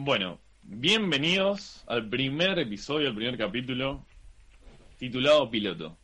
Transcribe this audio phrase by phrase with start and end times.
[0.00, 4.06] Bueno, bienvenidos al primer episodio, al primer capítulo
[4.96, 5.98] titulado Piloto.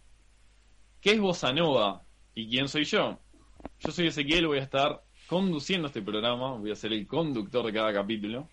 [1.00, 2.02] ¿Qué es Bossa Nova
[2.34, 3.20] y quién soy yo?
[3.78, 7.72] Yo soy Ezequiel, voy a estar conduciendo este programa, voy a ser el conductor de
[7.72, 8.48] cada capítulo.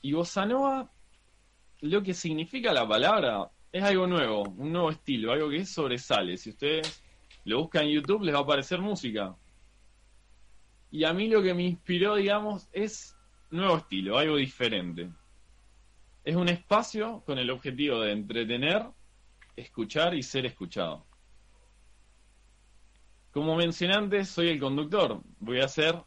[0.00, 0.90] Y Bossa Nova,
[1.82, 6.38] lo que significa la palabra, es algo nuevo, un nuevo estilo, algo que sobresale.
[6.38, 7.04] Si ustedes
[7.44, 9.36] lo buscan en YouTube, les va a aparecer música.
[10.90, 13.15] Y a mí lo que me inspiró, digamos, es
[13.56, 15.08] nuevo estilo, algo diferente.
[16.24, 18.86] Es un espacio con el objetivo de entretener,
[19.56, 21.06] escuchar y ser escuchado.
[23.32, 25.20] Como mencioné antes, soy el conductor.
[25.40, 26.02] Voy a ser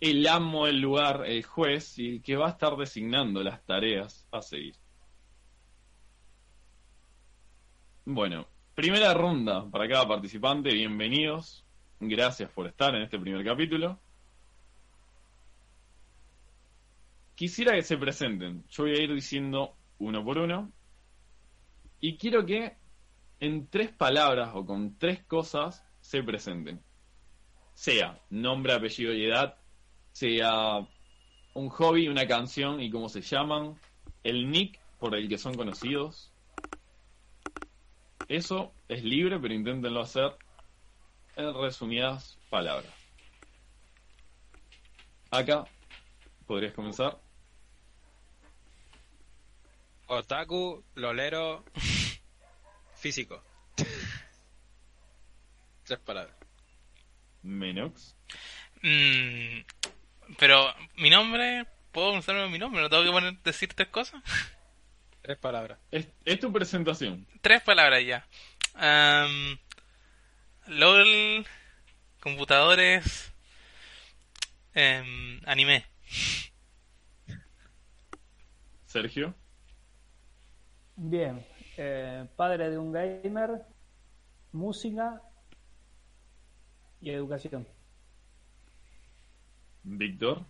[0.00, 4.26] el amo del lugar, el juez, y el que va a estar designando las tareas
[4.32, 4.74] a seguir.
[8.04, 10.72] Bueno, primera ronda para cada participante.
[10.72, 11.64] Bienvenidos.
[12.00, 14.00] Gracias por estar en este primer capítulo.
[17.42, 18.64] Quisiera que se presenten.
[18.68, 20.70] Yo voy a ir diciendo uno por uno.
[21.98, 22.76] Y quiero que
[23.40, 26.80] en tres palabras o con tres cosas se presenten.
[27.74, 29.58] Sea nombre, apellido y edad,
[30.12, 30.86] sea
[31.54, 33.74] un hobby, una canción y cómo se llaman,
[34.22, 36.32] el nick por el que son conocidos.
[38.28, 40.36] Eso es libre, pero inténtenlo hacer
[41.34, 42.94] en resumidas palabras.
[45.32, 45.64] Acá,
[46.46, 47.21] ¿podrías comenzar?
[50.14, 51.64] Otaku, lolero,
[52.96, 53.42] físico.
[55.84, 56.36] Tres palabras.
[57.40, 58.14] Menox.
[58.82, 59.60] Mm,
[60.38, 60.66] pero,
[60.96, 61.66] ¿mi nombre?
[61.92, 62.82] ¿Puedo usar mi nombre?
[62.82, 64.22] ¿No tengo que poner, decir tres cosas?
[65.22, 65.78] Tres palabras.
[65.90, 67.26] Es, es tu presentación.
[67.40, 68.26] Tres palabras ya.
[68.74, 69.56] Am,
[70.66, 71.46] LOL,
[72.20, 73.32] computadores,
[74.74, 75.86] em, anime.
[78.84, 79.34] Sergio.
[81.04, 81.44] Bien,
[81.78, 83.66] eh, padre de un gamer,
[84.52, 85.20] música
[87.00, 87.66] y educación.
[89.82, 90.44] Víctor.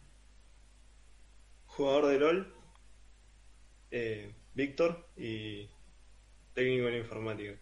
[1.69, 2.55] Jugador de LOL,
[3.93, 5.71] eh, Víctor y
[6.53, 7.59] técnico en informática.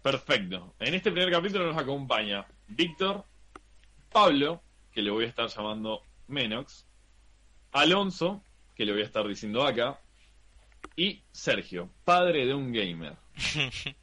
[0.00, 0.76] Perfecto.
[0.78, 3.24] En este primer capítulo nos acompaña Víctor,
[4.12, 4.62] Pablo,
[4.92, 6.86] que le voy a estar llamando Menox,
[7.72, 8.44] Alonso,
[8.76, 9.98] que le voy a estar diciendo acá,
[10.96, 13.16] y Sergio, padre de un gamer.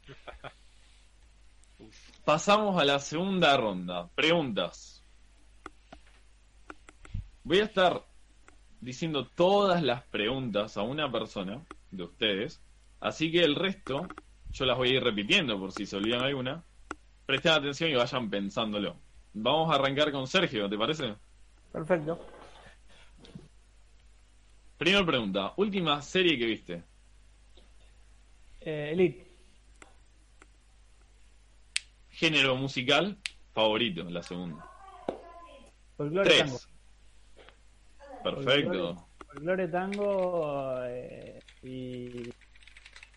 [2.24, 4.08] Pasamos a la segunda ronda.
[4.14, 5.02] Preguntas.
[7.44, 8.04] Voy a estar
[8.80, 12.62] diciendo todas las preguntas a una persona de ustedes,
[13.00, 14.06] así que el resto
[14.50, 16.62] yo las voy a ir repitiendo por si se olvidan alguna.
[17.26, 18.96] Presten atención y vayan pensándolo.
[19.32, 21.14] Vamos a arrancar con Sergio, ¿te parece?
[21.72, 22.20] Perfecto.
[24.82, 26.82] Primera pregunta, última serie que viste.
[28.62, 29.30] Eh, Elite,
[32.10, 33.16] Género musical
[33.52, 34.68] favorito, la segunda.
[35.96, 36.58] folclore tango.
[36.58, 36.68] Tres.
[38.24, 39.06] Perfecto.
[39.24, 42.32] Folclore tango eh, y,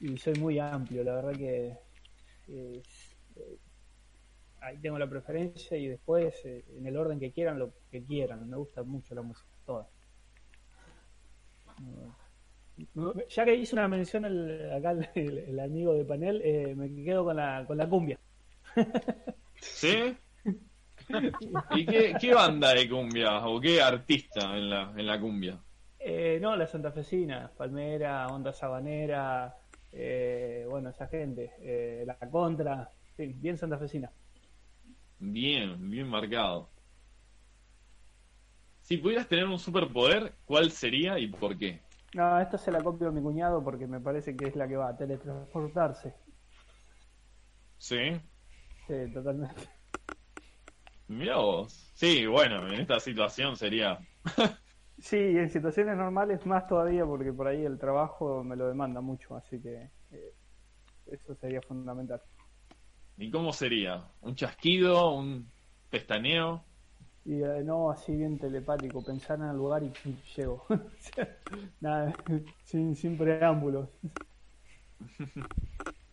[0.02, 1.68] y soy muy amplio, la verdad que
[2.48, 2.84] eh,
[3.38, 3.58] eh,
[4.62, 8.48] ahí tengo la preferencia y después eh, en el orden que quieran, lo que quieran.
[8.48, 9.90] Me gusta mucho la música, toda.
[13.30, 17.24] Ya que hice una mención el, acá el, el amigo de panel, eh, me quedo
[17.24, 18.20] con la, con la cumbia.
[19.62, 20.16] ¿Sí?
[21.72, 25.58] ¿Y qué, qué banda de cumbia o qué artista en la, en la cumbia?
[26.00, 29.56] Eh, no, la santafesina, Palmera, Onda Sabanera,
[29.92, 34.12] eh, bueno, esa gente, eh, la Contra, sí, bien santafesina.
[35.20, 36.70] Bien, bien marcado.
[38.86, 41.82] Si pudieras tener un superpoder, ¿cuál sería y por qué?
[42.14, 44.78] No, esta se la copio a mi cuñado porque me parece que es la que
[44.78, 46.16] va a teletransportarse.
[47.78, 48.22] ¿Sí?
[48.88, 49.70] Sí, totalmente.
[51.08, 51.92] Mira vos.
[51.96, 54.00] Sí, bueno, en esta situación sería...
[54.98, 59.36] Sí, en situaciones normales más todavía porque por ahí el trabajo me lo demanda mucho,
[59.36, 60.34] así que eh,
[61.08, 62.22] eso sería fundamental.
[63.18, 64.14] ¿Y cómo sería?
[64.22, 65.14] ¿Un chasquido?
[65.16, 65.52] ¿Un
[65.90, 66.66] pestaneo?
[67.26, 67.32] Y
[67.64, 70.66] no, así bien telepático, pensar en el lugar y pum, llego.
[70.70, 71.38] O sea,
[71.82, 72.16] Nada,
[72.64, 73.90] sin, sin preámbulos.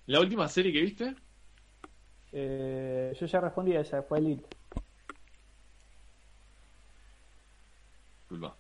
[0.07, 1.17] ¿La última serie que viste?
[2.33, 4.49] Eh, yo ya respondí a esa, fue Elite.
[8.29, 8.59] Disculpa.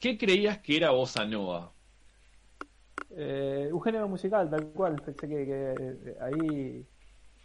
[0.00, 1.76] ¿Qué creías que era Bossa Nova?
[3.10, 5.00] Eh, un género musical, tal cual.
[5.02, 5.74] Pensé que, que,
[6.10, 6.88] eh, ahí,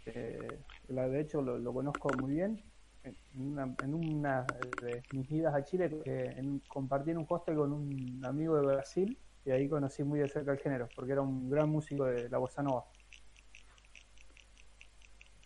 [0.06, 2.62] eh, la, de hecho, lo, lo conozco muy bien.
[3.04, 4.42] En una, en una
[4.80, 9.18] de mis idas a Chile, en- compartí en un hostel con un amigo de Brasil
[9.44, 12.38] y ahí conocí muy de cerca el género, porque era un gran músico de la
[12.38, 12.86] bossa nova.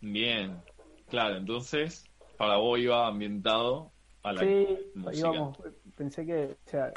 [0.01, 0.63] Bien,
[1.09, 5.17] claro, entonces para vos iba ambientado a la Sí, música.
[5.17, 5.57] íbamos,
[5.95, 6.93] pensé que, o sea,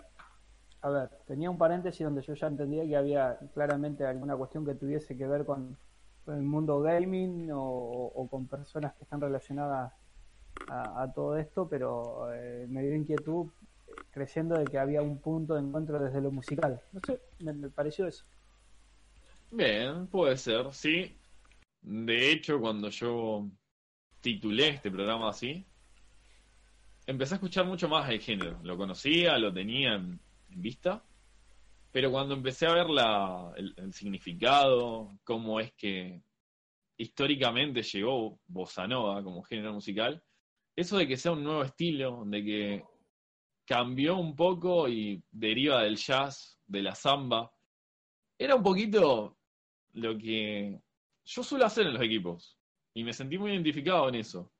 [0.82, 4.74] a ver, tenía un paréntesis donde yo ya entendía que había claramente alguna cuestión que
[4.76, 5.78] tuviese que ver con,
[6.24, 9.92] con el mundo gaming o, o con personas que están relacionadas
[10.72, 13.50] a, todo esto, pero eh, me dio inquietud
[14.10, 16.80] creciendo de que había un punto de encuentro desde lo musical.
[16.92, 18.24] No sé, me, pareció eso.
[19.50, 21.16] Bien, puede ser, sí.
[21.82, 23.48] De hecho, cuando yo
[24.20, 25.66] titulé este programa así,
[27.06, 28.58] empecé a escuchar mucho más el género.
[28.62, 30.18] Lo conocía, lo tenía en,
[30.50, 31.02] en vista,
[31.90, 36.22] pero cuando empecé a ver la, el, el significado, cómo es que
[36.96, 40.22] históricamente llegó Bossa Nova como género musical,
[40.76, 42.84] eso de que sea un nuevo estilo, de que
[43.66, 47.52] cambió un poco y deriva del jazz, de la samba,
[48.38, 49.38] era un poquito
[49.92, 50.80] lo que
[51.24, 52.58] yo suelo hacer en los equipos.
[52.94, 54.52] Y me sentí muy identificado en eso.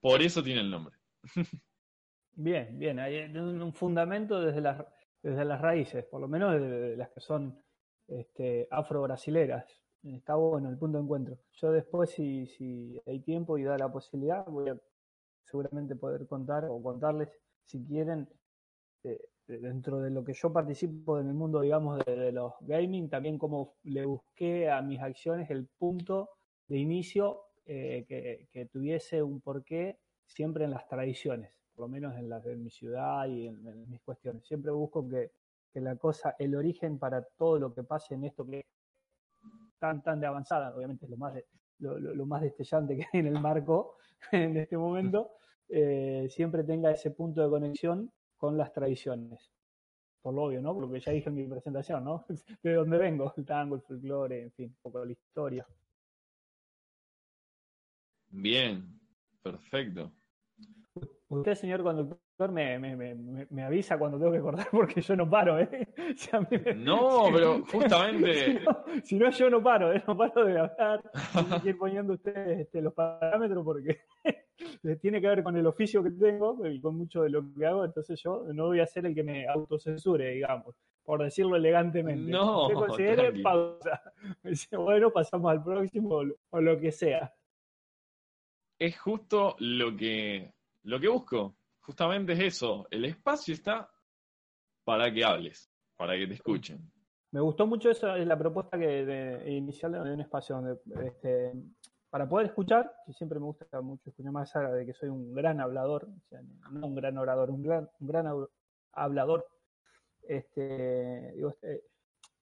[0.00, 0.96] Por eso tiene el nombre.
[2.36, 4.84] Bien, bien, hay un, un fundamento desde las,
[5.22, 7.62] desde las raíces, por lo menos de, de las que son
[8.08, 9.64] este, afro-brasileras.
[10.04, 11.38] Está bueno el punto de encuentro.
[11.52, 14.78] Yo después, si, si hay tiempo y da la posibilidad, voy a
[15.44, 17.30] seguramente poder contar o contarles,
[17.64, 18.28] si quieren,
[19.02, 23.38] eh, dentro de lo que yo participo en el mundo, digamos, de, los gaming, también
[23.38, 26.30] como le busqué a mis acciones el punto
[26.68, 32.16] de inicio eh, que, que tuviese un porqué siempre en las tradiciones, por lo menos
[32.16, 34.46] en las de mi ciudad y en, mis cuestiones.
[34.46, 35.32] Siempre busco que,
[35.72, 38.66] que, la cosa, el origen para todo lo que pase en esto que
[39.84, 41.44] tan, tan de avanzada, obviamente es lo más, de,
[41.80, 43.98] lo, lo, lo, más destellante que hay en el marco
[44.32, 45.32] en este momento,
[45.68, 49.52] eh, siempre tenga ese punto de conexión con las tradiciones.
[50.22, 50.72] Por lo obvio, ¿no?
[50.72, 52.24] Por lo que ya dije en mi presentación, ¿no?
[52.62, 55.66] De dónde vengo, el tango, el folclore, en fin, un poco de la historia.
[58.28, 58.98] Bien,
[59.42, 60.10] perfecto.
[61.28, 65.58] Usted, señor conductor, me, me, me, avisa cuando tengo que cortar porque yo no paro,
[65.58, 65.88] ¿eh?
[66.50, 66.74] Me...
[66.74, 68.58] No, pero justamente.
[68.58, 70.02] si, no, si, no, yo no paro, ¿eh?
[70.06, 71.02] No paro de hablar
[71.64, 74.00] y ir poniendo ustedes este, los parámetros porque
[75.00, 77.84] tiene que ver con el oficio que tengo y con mucho de lo que hago,
[77.84, 82.30] entonces yo no voy a ser el que me autocensure, digamos, por decirlo elegantemente.
[82.30, 83.42] No, Usted considere tranqui.
[83.42, 84.02] pausa.
[84.42, 87.32] Dice, bueno, pasamos al próximo o lo que sea.
[88.78, 90.52] Es justo lo que
[90.84, 92.86] lo que busco, justamente es eso.
[92.90, 93.90] El espacio está
[94.84, 96.90] para que hables, para que te escuchen.
[97.30, 101.52] Me gustó mucho esa la propuesta que de, inicial de un espacio donde este,
[102.08, 105.34] para poder escuchar, que siempre me gusta mucho escuchar más allá de que soy un
[105.34, 106.40] gran hablador, o sea,
[106.70, 108.26] no un gran orador, un gran, un gran
[108.92, 109.46] hablador.
[110.22, 111.84] Este, digo, este,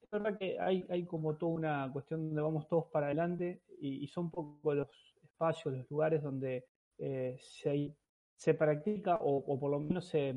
[0.02, 4.04] es verdad que hay, hay como toda una cuestión donde vamos todos para adelante y,
[4.04, 4.88] y son poco los
[5.22, 6.66] espacios, los lugares donde
[6.98, 7.96] eh, se hay
[8.42, 10.34] se practica o, o, por lo menos se,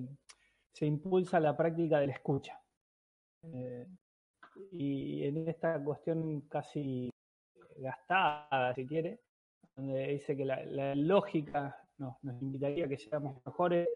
[0.72, 2.62] se, impulsa la práctica de la escucha.
[3.42, 3.88] Eh,
[4.72, 7.12] y en esta cuestión casi
[7.78, 9.22] gastada, si quiere,
[9.76, 13.90] donde dice que la, la lógica nos, nos, invitaría a que seamos mejores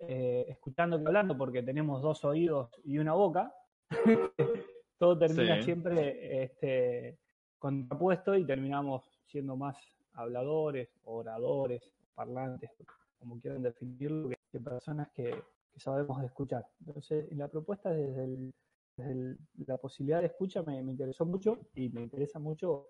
[0.00, 3.54] eh, escuchando que hablando, porque tenemos dos oídos y una boca,
[4.98, 5.62] todo termina sí.
[5.62, 7.16] siempre este,
[7.58, 9.78] contrapuesto y terminamos siendo más
[10.12, 12.70] habladores, oradores, parlantes,
[13.18, 15.30] como quieran definirlo, que personas que,
[15.76, 16.66] que sabemos escuchar.
[16.80, 18.52] Entonces, la propuesta desde,
[19.66, 22.88] la posibilidad de escucha me, interesó mucho y me interesa mucho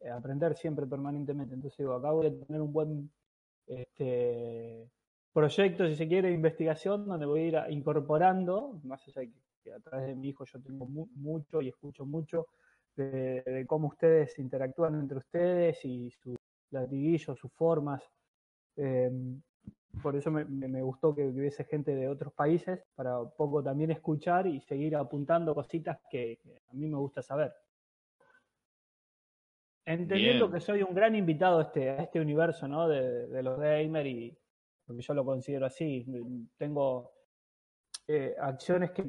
[0.00, 1.54] eh, aprender siempre permanentemente.
[1.54, 3.10] Entonces, digo, acabo de tener un buen
[3.66, 4.90] este,
[5.32, 9.32] proyecto, si se quiere, de investigación, donde voy a ir a, incorporando, más allá de
[9.62, 12.46] que, a través de mi hijo yo tengo mu mucho y escucho mucho
[12.94, 16.36] de, de, cómo ustedes interactúan entre ustedes y sus
[16.70, 18.02] latiguillos, sus formas.
[18.76, 19.10] Eh,
[20.02, 23.90] por eso me, me, gustó que hubiese gente de otros países para un poco también
[23.90, 26.38] escuchar y seguir apuntando cositas que,
[26.70, 27.52] a mí me gusta saber.
[29.84, 30.52] entendiendo Bien.
[30.52, 32.88] que soy un gran invitado a este, a este universo, ¿no?
[32.88, 34.38] De, de los gamers y
[34.86, 36.06] porque yo lo considero así.
[36.56, 37.12] Tengo
[38.06, 39.04] eh, acciones que,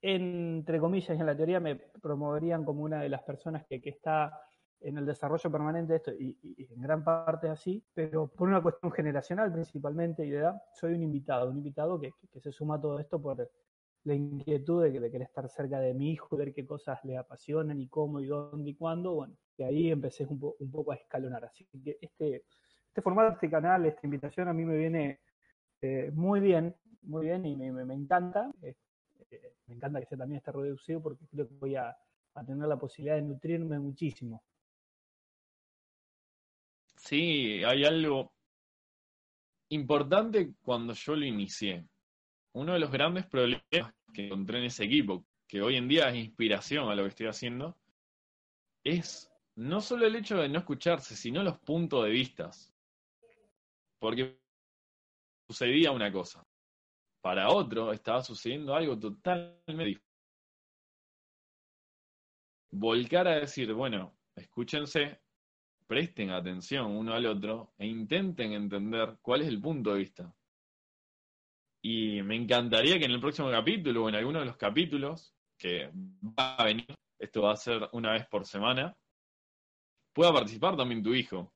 [0.00, 4.40] entre comillas, en la teoría me promoverían como una de las personas que, que está
[4.80, 8.62] en el desarrollo permanente de esto, y, y- en gran parte así, pero por una
[8.62, 12.76] cuestión generacional principalmente y de edad, soy un invitado, un invitado que, que- se suma
[12.76, 13.50] a todo esto por
[14.04, 17.80] la inquietud de, de querer estar cerca de mi hijo, ver qué cosas le apasionan
[17.80, 19.14] y cómo y dónde y cuándo.
[19.14, 21.44] Bueno, de ahí empecé un, po- un poco a escalonar.
[21.44, 22.44] Así que este,
[22.88, 25.20] este formato, este canal, esta invitación a mí me viene
[25.82, 28.50] eh, muy bien, muy bien y me, me- me encanta.
[28.62, 28.74] Eh,
[29.30, 31.96] eh, me encanta que sea también esté reducido porque creo que voy a,
[32.34, 34.42] a tener la posibilidad de nutrirme muchísimo.
[37.10, 38.32] Sí, hay algo
[39.70, 41.84] importante cuando yo lo inicié.
[42.52, 46.14] Uno de los grandes problemas que encontré en ese equipo, que hoy en día es
[46.14, 47.76] inspiración a lo que estoy haciendo,
[48.84, 52.72] es no solo el hecho de no escucharse, sino los puntos de vistas.
[53.98, 54.38] Porque
[55.48, 56.46] sucedía una cosa.
[57.20, 60.06] Para otro estaba sucediendo algo totalmente diferente.
[62.70, 65.20] Volcar a decir, bueno, escúchense,
[65.90, 70.32] presten atención uno al otro e intenten entender cuál es el punto de vista.
[71.82, 75.90] Y me encantaría que en el próximo capítulo o en alguno de los capítulos que
[76.38, 76.86] va a venir,
[77.18, 78.96] esto va a ser una vez por semana,
[80.14, 81.52] pueda participar también tu hijo.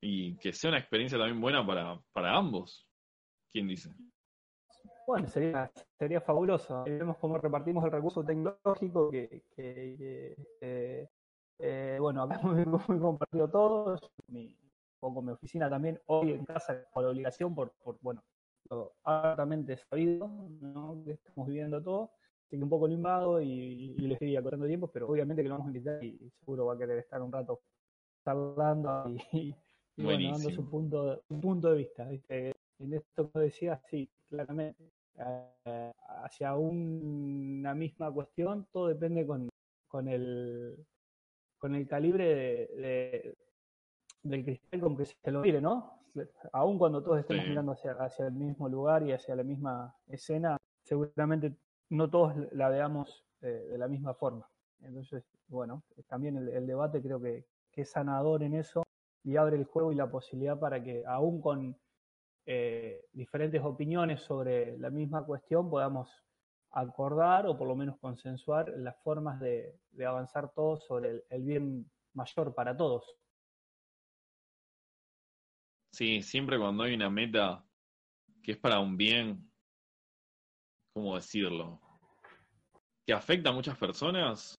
[0.00, 2.88] Y que sea una experiencia también buena para, para ambos.
[3.52, 3.90] ¿Quién dice?
[5.06, 6.84] Bueno, sería, sería fabuloso.
[6.84, 11.08] Vemos cómo repartimos el recurso tecnológico que, que- que, eh,
[11.62, 14.56] eh, bueno, acá hemos hemos compartido todos, mi,
[15.00, 18.22] poco mi oficina también, hoy en casa por obligación, por, por bueno,
[18.70, 20.28] lo altamente sabido,
[20.60, 21.02] ¿no?
[21.04, 22.12] que estamos viviendo todo,
[22.46, 23.48] así que un poco limbado y,
[23.98, 26.74] y le estoy acortando tiempo, pero obviamente que lo vamos a invitar y seguro va
[26.74, 27.60] a querer estar un rato
[28.24, 29.54] charlando y,
[29.96, 32.04] y bueno, dando su punto, su punto de vista.
[32.08, 32.52] ¿viste?
[32.78, 35.92] En esto que decías, sí, claramente, eh,
[36.24, 39.48] hacia un- una misma cuestión, todo depende con,
[39.88, 40.76] con el
[41.62, 43.34] con el calibre de, de-
[44.24, 46.00] del cristal con que se lo mire, ¿no?
[46.52, 47.50] Aún cuando todos estemos Sí.
[47.50, 51.54] mirando hacia, hacia el mismo lugar y hacia la misma escena, seguramente
[51.90, 54.50] no todos la veamos eh, de la misma forma.
[54.80, 58.82] Entonces, bueno, también el, el debate creo que, que es sanador en eso
[59.22, 61.76] y abre el juego y la posibilidad para que aún con
[62.44, 66.10] eh, diferentes opiniones sobre la misma cuestión podamos
[66.72, 71.42] acordar o por lo menos consensuar las formas de, de avanzar todos sobre el, el
[71.42, 73.04] bien mayor para todos.
[75.92, 77.64] Sí, siempre cuando hay una meta
[78.42, 79.50] que es para un bien,
[80.94, 81.80] ¿cómo decirlo?
[83.06, 84.58] Que afecta a muchas personas,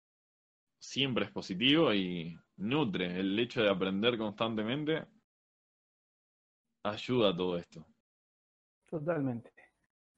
[0.80, 3.20] siempre es positivo y nutre.
[3.20, 5.06] El hecho de aprender constantemente
[6.84, 7.86] ayuda a todo esto.
[8.86, 9.53] Totalmente.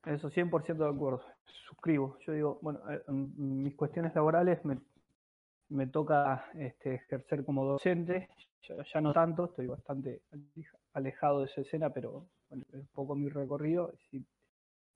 [0.05, 1.21] Eso 100% de acuerdo.
[1.67, 2.17] Suscribo.
[2.25, 4.79] Yo digo, bueno, eh, en mis cuestiones laborales me,
[5.69, 8.29] me toca este, ejercer como docente.
[8.67, 10.21] Ya, ya no tanto, estoy bastante
[10.93, 13.93] alejado de esa escena, pero es un poco mi recorrido.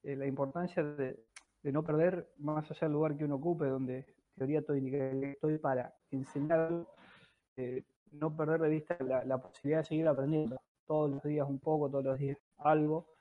[0.04, 1.20] Eh, la importancia de,
[1.64, 6.86] no perder, más allá del lugar que uno ocupe, donde teoría estoy, estoy para enseñar,
[7.58, 11.90] eh, no perder de vista la posibilidad de seguir aprendiendo todos los días un poco,
[11.90, 13.19] todos los días algo.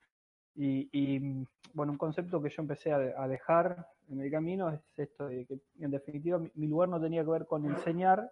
[0.60, 5.28] Y, y, bueno, un concepto que yo empecé a, dejar en el camino es esto
[5.28, 8.28] de que en definitiva mi, lugar no tenía que ver con enseñar,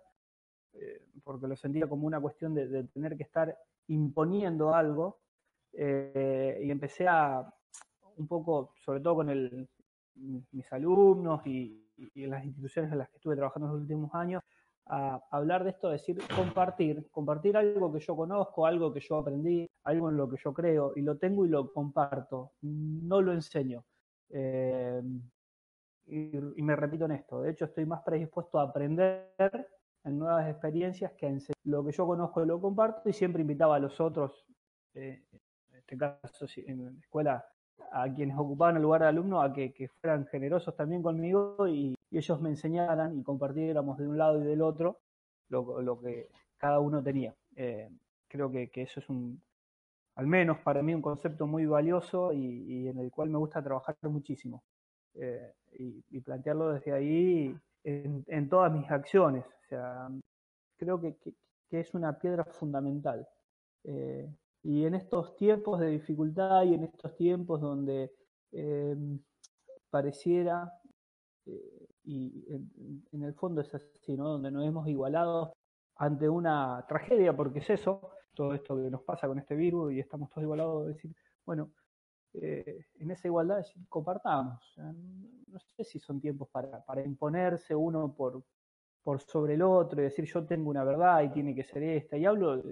[0.73, 3.57] eh, porque lo sentía como una cuestión de, tener que estar
[3.87, 5.21] imponiendo algo,
[5.73, 7.49] eh, y empecé a
[8.17, 9.69] un poco, sobre todo con
[10.17, 14.43] mis alumnos y, y, las instituciones en las que estuve trabajando en los últimos años,
[14.87, 19.69] a hablar de esto, decir compartir, compartir algo que yo conozco, algo que yo aprendí,
[19.85, 23.85] algo en lo que yo creo y lo tengo y lo comparto, no lo enseño.
[24.31, 25.03] Eh,
[26.07, 29.35] y, y, me repito en esto, de hecho estoy más predispuesto a aprender
[30.05, 31.57] en nuevas experiencias que a enseñar.
[31.65, 34.47] Lo que yo conozco lo comparto y siempre invitaba a los otros,
[34.95, 35.25] eh,
[35.73, 37.45] en este caso en la escuela,
[37.91, 41.96] a quienes ocupaban el lugar de alumno a que, que fueran generosos también conmigo y,
[42.11, 45.01] y, ellos me enseñaran y compartiéramos de un lado y del otro
[45.49, 47.35] lo, lo que cada uno tenía.
[47.55, 47.89] Eh,
[48.29, 49.43] creo que, que, eso es un,
[50.17, 53.63] al menos para mí, un concepto muy valioso y, y en el cual me gusta
[53.63, 54.65] trabajar muchísimo
[55.15, 59.45] eh, y, plantearlo desde ahí en, en, todas mis acciones.
[59.45, 60.09] O sea,
[60.77, 61.17] creo que,
[61.69, 63.27] que es una piedra fundamental.
[63.85, 64.29] Eh,
[64.63, 68.11] y en estos tiempos de dificultad y en estos tiempos donde
[69.91, 70.73] pareciera,
[72.07, 74.29] y en, el fondo es así, ¿no?
[74.29, 75.53] donde nos hemos igualado
[75.97, 80.01] ante una tragedia, porque es eso, todo esto que nos pasa con este virus y
[80.01, 81.73] estamos todos igualados, decir, bueno,
[82.35, 84.75] eh, en esa igualdad compartamos.
[85.47, 88.43] No sé si son tiempos para, para imponerse uno por,
[89.03, 92.17] por sobre el otro y decir yo tengo una verdad y tiene que ser esta.
[92.17, 92.63] Y hablo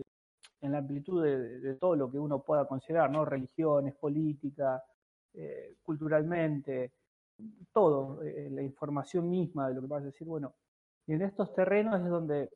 [0.61, 3.25] en la amplitud de, todo lo que uno pueda considerar, ¿no?
[3.25, 4.83] Religiones, política,
[5.33, 6.93] eh, culturalmente,
[7.73, 10.27] todo, eh, la información misma de lo que vas a decir.
[10.27, 10.55] Bueno,
[11.07, 12.51] y en estos terrenos es donde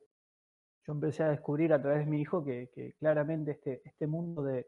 [0.85, 4.43] yo empecé a descubrir a través de mi hijo que, que claramente este, este mundo
[4.43, 4.67] de,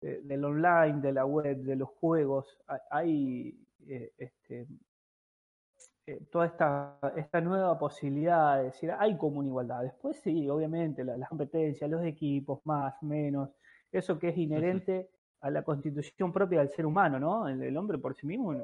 [0.00, 2.58] del online, de la web, de los juegos,
[2.90, 4.66] hay eh, este,
[6.06, 9.82] eh, toda esta, esta nueva posibilidad de decir, hay como una igualdad.
[9.82, 13.50] Después sí, obviamente, las competencias, los equipos, más, menos,
[13.90, 15.10] eso que es inherente
[15.40, 17.48] a la constitución propia del ser humano, ¿no?
[17.48, 18.54] El, hombre por sí mismo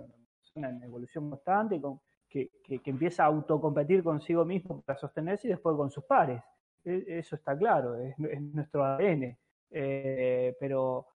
[0.54, 5.50] es una evolución constante con, que, que, empieza a autocompetir consigo mismo para sostenerse y
[5.50, 6.42] después con sus pares.
[6.85, 9.37] E, eso está claro, es, nuestro ADN.
[9.71, 11.06] Eh, pero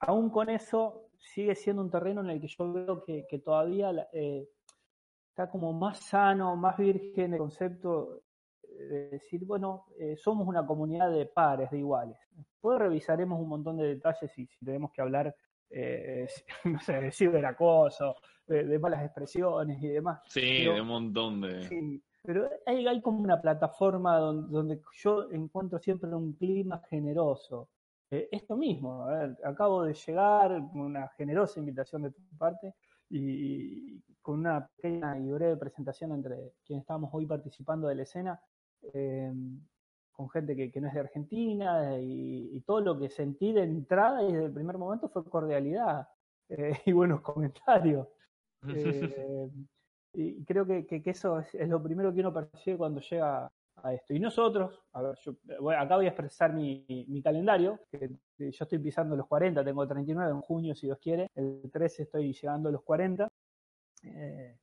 [0.00, 4.48] aún con eso sigue siendo un terreno en el que yo veo que, todavía eh,
[5.28, 8.22] está como más sano, más virgen el concepto
[8.62, 12.16] de decir, bueno, eh, somos una comunidad de pares, de iguales.
[12.30, 15.34] Después revisaremos un montón de detalles y si tenemos que hablar,
[16.64, 18.16] no sé, de ciberacoso,
[18.46, 20.20] de, malas expresiones y demás.
[20.26, 21.68] Sí, de un montón de...
[21.68, 27.68] Sí, pero hay, hay, como una plataforma donde, donde yo encuentro siempre un clima generoso,
[28.12, 29.06] eh, esto mismo,
[29.42, 32.74] acabo de llegar, una generosa invitación de tu parte
[33.08, 38.38] y, con una pequeña y breve presentación entre quienes estamos hoy participando de la escena,
[38.92, 39.32] eh,
[40.12, 44.30] con gente que, no es de Argentina y, todo lo que sentí de entrada y
[44.30, 46.06] desde el primer momento fue cordialidad
[46.50, 48.08] eh, y buenos comentarios.
[50.14, 54.14] Y creo que, eso es, lo primero que uno percibe cuando llega a esto.
[54.14, 59.64] Y nosotros, acá voy a expresar mi, mi, calendario, que yo estoy pisando los 40,
[59.64, 63.28] tengo 39 en junio, si Dios quiere, el 13 estoy llegando a los 40,
[64.04, 64.56] eh,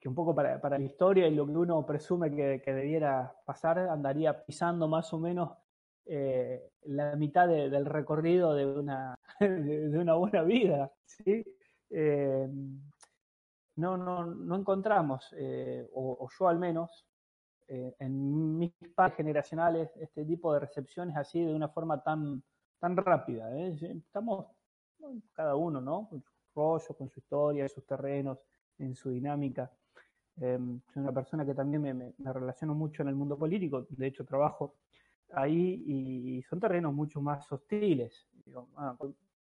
[0.00, 3.34] que un poco para, para, la historia y lo que uno presume que, que debiera
[3.44, 5.50] pasar, andaría pisando más o menos
[6.06, 11.44] eh, la mitad del recorrido de una, de, una buena vida, ¿sí?
[11.90, 12.48] Eh,
[13.80, 15.34] no, no, no encontramos,
[15.92, 17.06] o, o yo al menos,
[17.72, 22.42] eh, en mis padres generacionales este tipo de recepciones así de una forma tan,
[22.80, 23.48] tan rápida.
[23.56, 23.76] ¿eh?
[23.80, 24.46] Estamos
[25.32, 26.08] cada uno, ¿no?
[26.08, 28.40] Con su rollo, con su historia, sus terrenos,
[28.76, 29.70] en su dinámica.
[30.40, 34.06] Em, soy una persona que también me, me, relaciono mucho en el mundo político, de
[34.08, 34.74] hecho trabajo
[35.32, 38.26] ahí y son terrenos mucho más hostiles.
[38.76, 38.96] Ah,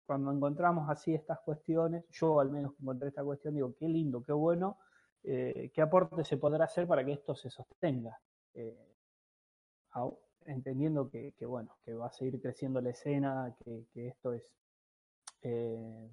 [0.05, 4.33] cuando encontramos así estas cuestiones, yo al menos encontré esta cuestión, digo, qué lindo, qué
[4.33, 4.77] bueno
[5.23, 8.19] eh, qué aporte se podrá hacer para que esto se sostenga.
[8.53, 8.87] Eh,
[10.45, 14.43] entendiendo que, bueno, que va a seguir creciendo la escena, que, esto es
[15.43, 16.09] eh,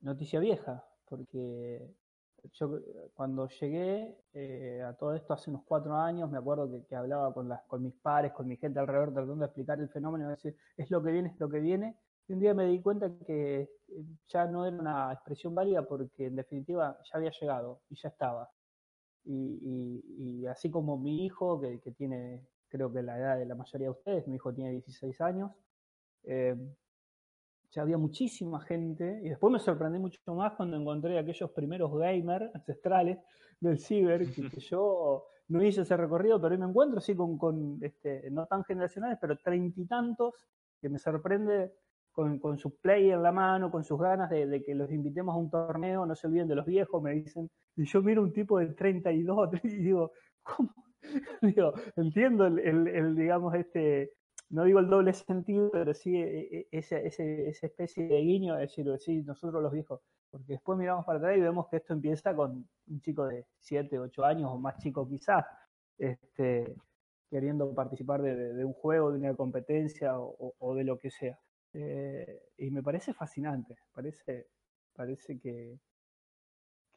[0.00, 1.94] noticia vieja, porque
[2.54, 2.80] yo
[3.14, 4.16] cuando llegué
[4.82, 7.94] a todo esto hace unos cuatro años, me acuerdo que, hablaba con, las, con mis
[7.94, 11.12] pares, con mi gente alrededor, tratando de explicar el fenómeno, y decir, es lo que
[11.12, 11.96] viene, es lo que viene,
[12.30, 13.68] y un día me di cuenta que eh,
[14.28, 18.48] ya no era una expresión válida porque en definitiva ya había llegado y ya estaba.
[19.24, 23.90] Y, así como mi hijo, que, tiene creo que la edad de la mayoría de
[23.90, 25.50] ustedes, mi hijo tiene 16 años,
[26.22, 26.54] eh,
[27.72, 32.54] ya había muchísima gente y después me sorprendí mucho más cuando encontré aquellos primeros gamers
[32.54, 33.18] ancestrales
[33.58, 37.78] del ciber que, yo no hice ese recorrido, pero hoy me encuentro así con, con
[37.82, 40.34] este, no tan generacionales, pero treinta y tantos
[40.80, 41.72] que me sorprende
[42.40, 45.50] con, su play en la mano, con sus ganas de, que los invitemos a un
[45.50, 47.48] torneo, no se olviden de los viejos, me dicen.
[47.76, 50.74] Y yo miro un tipo de 32 y digo, ¿cómo?
[51.42, 54.12] digo, entiendo el, digamos, este,
[54.50, 58.70] no digo el doble sentido, pero sí e, e, esa, esa, especie de guiño, es
[58.70, 60.00] decir, sí, nosotros los viejos.
[60.30, 63.98] Porque después miramos para atrás y vemos que esto empieza con un chico de 7,
[63.98, 65.44] 8 años o más chico quizás,
[65.98, 66.76] este,
[67.30, 71.38] queriendo participar de, un juego, de una competencia o de lo que sea.
[71.72, 74.48] Eh, y me parece fascinante, parece,
[74.92, 75.78] parece que,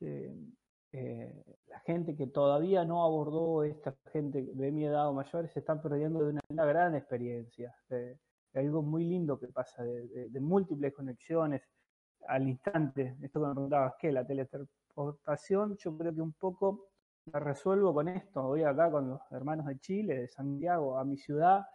[0.01, 5.59] eh, la gente que todavía no abordó esta gente de mi edad o mayores se
[5.59, 8.19] están perdiendo de una, gran experiencia, de,
[8.53, 11.62] algo muy lindo que pasa, de, múltiples conexiones
[12.27, 13.15] al instante.
[13.21, 14.12] Esto que me preguntabas, ¿qué?
[14.12, 16.89] La teletransportación, yo creo que un poco
[17.25, 18.43] la resuelvo con esto.
[18.43, 21.65] Voy acá con los hermanos de Chile, de Santiago, a mi ciudad.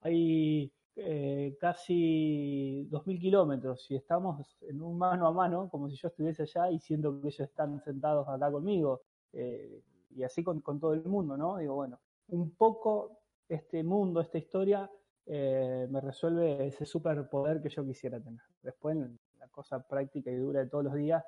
[0.00, 6.08] Hay eh, casi 2.000 kilómetros y estamos en un mano a mano, como si yo
[6.08, 9.02] estuviese allá y siento que ellos están sentados acá conmigo,
[9.34, 9.82] eh,
[10.14, 11.58] y así con, todo el mundo, ¿no?
[11.58, 14.90] Digo, bueno, un poco este mundo, esta historia,
[15.26, 18.40] eh, me resuelve ese superpoder que yo quisiera tener.
[18.62, 18.96] Después,
[19.38, 21.22] la cosa práctica y dura de todos los días,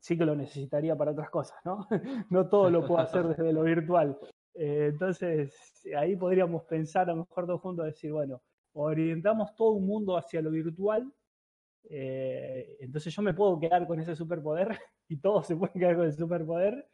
[0.00, 1.86] sí que lo necesitaría para otras cosas, ¿no?
[2.30, 4.18] no todo lo puedo hacer desde lo virtual.
[4.54, 5.54] Entonces,
[5.94, 8.40] ahí podríamos pensar a lo mejor todos juntos, decir, bueno,
[8.74, 11.10] orientamos todo un mundo hacia lo virtual,
[11.84, 14.68] eh, entonces yo me puedo quedar con ese superpoder
[15.08, 16.88] y todos se pueden quedar con el superpoder.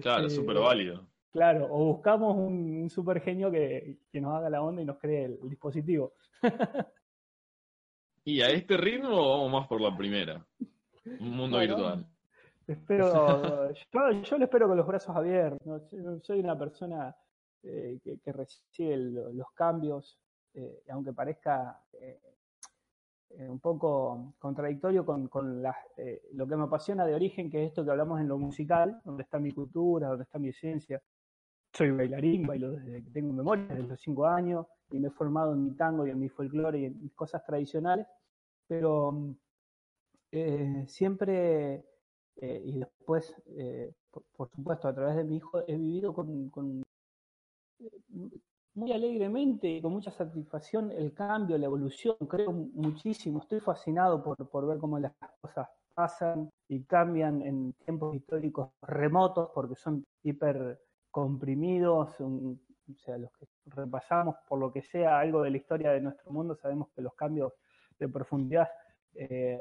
[0.00, 1.06] Claro, Este, súper válido.
[1.32, 4.98] Claro, o buscamos un, un super genio que, que nos haga la onda y nos
[4.98, 6.14] cree el, el dispositivo.
[8.24, 10.44] ¿Y a este ritmo vamos más por la primera?
[11.20, 12.06] Un mundo Bueno, virtual.
[12.66, 15.82] Espero, yo, yo lo espero con los brazos abiertos.
[16.22, 17.14] soy una persona
[17.62, 20.18] eh, que, que recibe el- los cambios,
[20.56, 22.18] eh, aunque parezca eh,
[23.30, 25.28] eh, un poco contradictorio con,
[25.96, 29.00] eh, lo que me apasiona de origen, que es esto que hablamos en lo musical,
[29.04, 31.02] donde está mi cultura, donde está mi esencia.
[31.72, 35.52] Soy bailarín, bailo desde que tengo memoria, desde los cinco años, y me he formado
[35.52, 38.06] en mi tango y en mi folclore y en mis cosas tradicionales,
[38.66, 39.34] pero
[40.86, 41.84] siempre,
[42.36, 46.82] y después, eh, por, por supuesto, a través de mi hijo, he vivido con,
[48.76, 52.16] muy alegremente y con mucha satisfacción el cambio, la evolución.
[52.28, 58.14] Creo muchísimo, estoy fascinado por, por ver cómo las cosas pasan y cambian en tiempos
[58.14, 60.78] históricos remotos, porque son hiper
[61.10, 62.60] comprimidos, un-
[62.94, 66.30] o sea, los que repasamos por lo que sea algo de la historia de nuestro
[66.30, 67.52] mundo, sabemos que los cambios
[67.98, 68.68] de profundidad,
[69.14, 69.60] eh,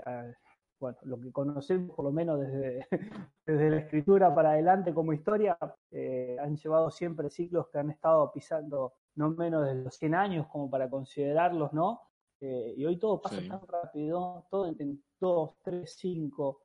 [0.79, 2.85] bueno, lo que conocemos por lo menos desde,
[3.45, 5.57] desde la escritura para adelante como historia,
[5.91, 10.47] eh, han llevado siempre ciclos que han estado pisando no menos de los 100 años
[10.47, 12.01] como para considerarlos, ¿no?
[12.41, 13.47] Eh, y hoy todo pasa Sí.
[13.47, 16.61] tan rápido, todo en 2, 3, 5,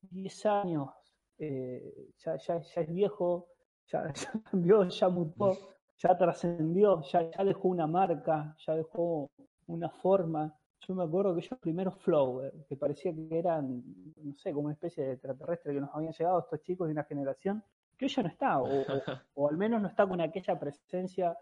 [0.00, 0.90] 10 años,
[1.38, 3.48] eh, ya, ya, ya es viejo,
[3.86, 5.58] ya, ya cambió, ya mutó,
[5.98, 9.30] ya trascendió, ya, ya dejó una marca, ya dejó
[9.66, 10.58] una forma.
[10.80, 13.82] Yo me acuerdo que ellos primeros flow, eh, que parecía que eran,
[14.16, 17.04] no sé, como una especie de extraterrestre que nos habían llegado estos chicos de una
[17.04, 17.62] generación,
[17.96, 18.84] que hoy ya no está, o, o-
[19.34, 21.36] o al menos no está con aquella presencia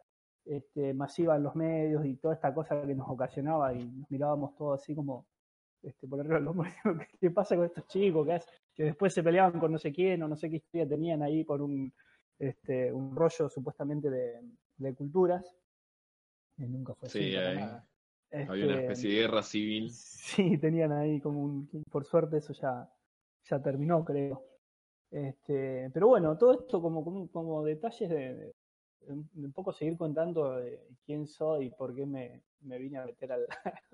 [0.45, 4.57] este, masiva en los medios y toda esta cosa que nos ocasionaba y nos mirábamos
[4.57, 5.27] todos así como
[5.83, 6.69] este, por arriba del hombro,
[7.21, 8.27] ¿qué, pasa con estos chicos?
[8.27, 10.89] Que, es- que después se peleaban con no sé quién o no sé qué historia
[10.89, 11.93] tenían ahí por un,
[12.39, 14.41] este, un rollo supuestamente de,
[14.77, 15.45] de culturas.
[16.59, 17.87] Y nunca fue así para.
[18.33, 19.91] Había una Este, especie de guerra civil.
[19.91, 21.69] Sí, tenían ahí como un.
[21.91, 22.89] Por suerte eso ya,
[23.45, 24.45] ya terminó, creo.
[25.11, 28.53] Este, pero bueno, todo esto como, como, como detalles de, de- de
[29.09, 30.61] un poco seguir contando
[31.05, 33.47] quién soy y por qué me, me vine a meter al,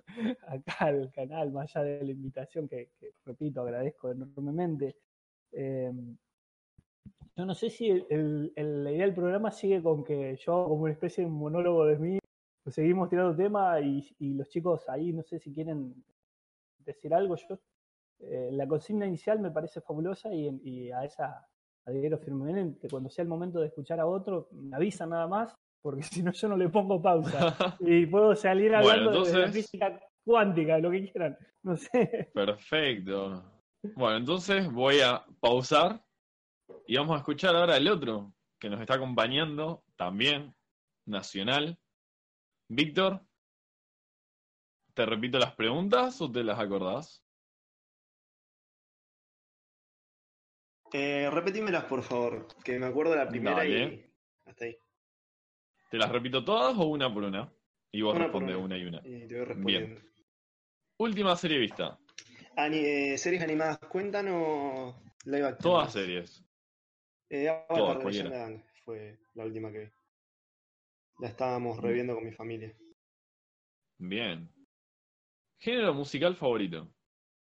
[0.47, 2.91] acá al canal, más allá de la invitación que,
[3.25, 4.97] repito, agradezco enormemente.
[5.53, 5.93] Eh,
[7.37, 10.93] yo no sé si el- la idea del programa sigue con que yo como una
[10.93, 12.19] especie de monólogo de mí,
[12.63, 15.95] pues seguimos tirando tema y, y los chicos ahí no sé si quieren
[16.79, 17.37] decir algo.
[17.37, 17.59] Yo
[18.21, 21.49] eh, la consigna inicial me parece fabulosa y a esa
[21.87, 22.89] adhiero firmemente.
[22.89, 26.33] Cuando sea el momento de escuchar a otro, me avisan nada más, porque si no
[26.33, 30.91] yo no le pongo pausa y puedo salir Bueno, hablando de- la física cuántica, lo
[30.91, 31.39] que quieran.
[31.63, 32.31] No sé.
[32.35, 33.45] Perfecto.
[33.95, 36.05] Bueno, entonces voy a pausar
[36.87, 40.55] y vamos a escuchar ahora el otro que nos está acompañando también,
[41.07, 41.79] nacional.
[42.69, 43.21] Víctor,
[44.95, 47.23] ¿te repito las preguntas o te las acordás?
[50.93, 54.11] Eh, repetímelas, por favor, que me acuerdo la primera y Dale.
[54.45, 54.77] hasta ahí.
[55.91, 57.53] ¿Te las repito todas o una por una?
[57.93, 58.65] Y vos respondes una.
[58.65, 59.01] una y una.
[59.05, 60.01] Y te voy respondiendo.
[60.99, 61.99] Última serie vista.
[62.57, 64.95] Ani- eh, ¿Series animadas cuentan o
[65.25, 65.73] live action?
[65.73, 66.45] Todas series.
[67.29, 69.91] Eh, Avatar Todas, de de Aang fue la última que vi.
[71.21, 72.75] La estábamos reviendo con mi familia.
[73.99, 74.49] Bien.
[75.59, 76.89] Género musical favorito.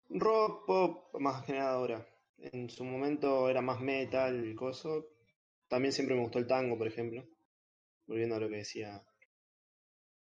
[0.09, 2.10] Rock, pop, más que nada ahora.
[2.43, 5.09] En su momento era más metal, coso.
[5.69, 7.25] También siempre me gustó el tango, por ejemplo.
[8.07, 9.03] Volviendo a lo que decía.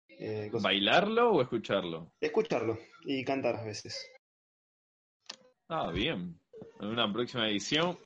[0.09, 0.51] Eh.
[0.51, 2.13] ¿Bailarlo o escucharlo?
[2.19, 4.05] Escucharlo y cantar a veces.
[5.69, 6.39] Ah, bien.
[6.79, 7.97] En una próxima edición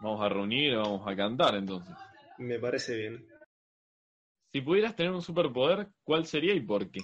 [0.00, 1.94] vamos a reunir y vamos a cantar entonces.
[2.38, 3.28] Me parece bien.
[4.52, 7.00] Si pudieras tener un superpoder, ¿cuál sería y por qué?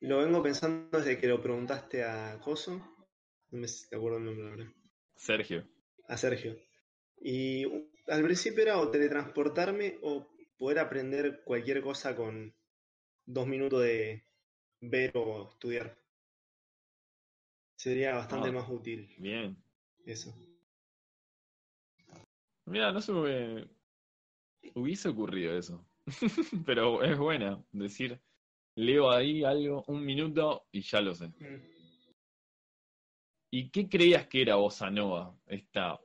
[0.00, 2.80] Lo vengo pensando desde que lo preguntaste a Coso.
[3.50, 4.74] No me acuerdo el nombre ahora.
[5.16, 5.66] Sergio.
[6.08, 6.56] A Sergio.
[7.20, 7.64] Y
[8.06, 12.54] al principio era o teletransportarme o poder aprender cualquier cosa con
[13.26, 14.24] dos minutos de
[14.80, 15.96] ver o estudiar.
[17.76, 18.52] Sería bastante Ah.
[18.52, 19.56] más útil Bien.
[20.04, 20.34] eso.
[22.66, 23.68] Mira, no se me,
[24.74, 25.86] hubiese ocurrido eso.
[26.66, 28.20] Pero es buena decir,
[28.74, 31.28] leo ahí algo, un minuto y ya lo sé.
[31.28, 31.69] Mm.
[33.52, 36.00] ¿Y qué creías que era Bossa Nova, esta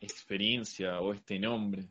[0.00, 1.86] experiencia o este nombre?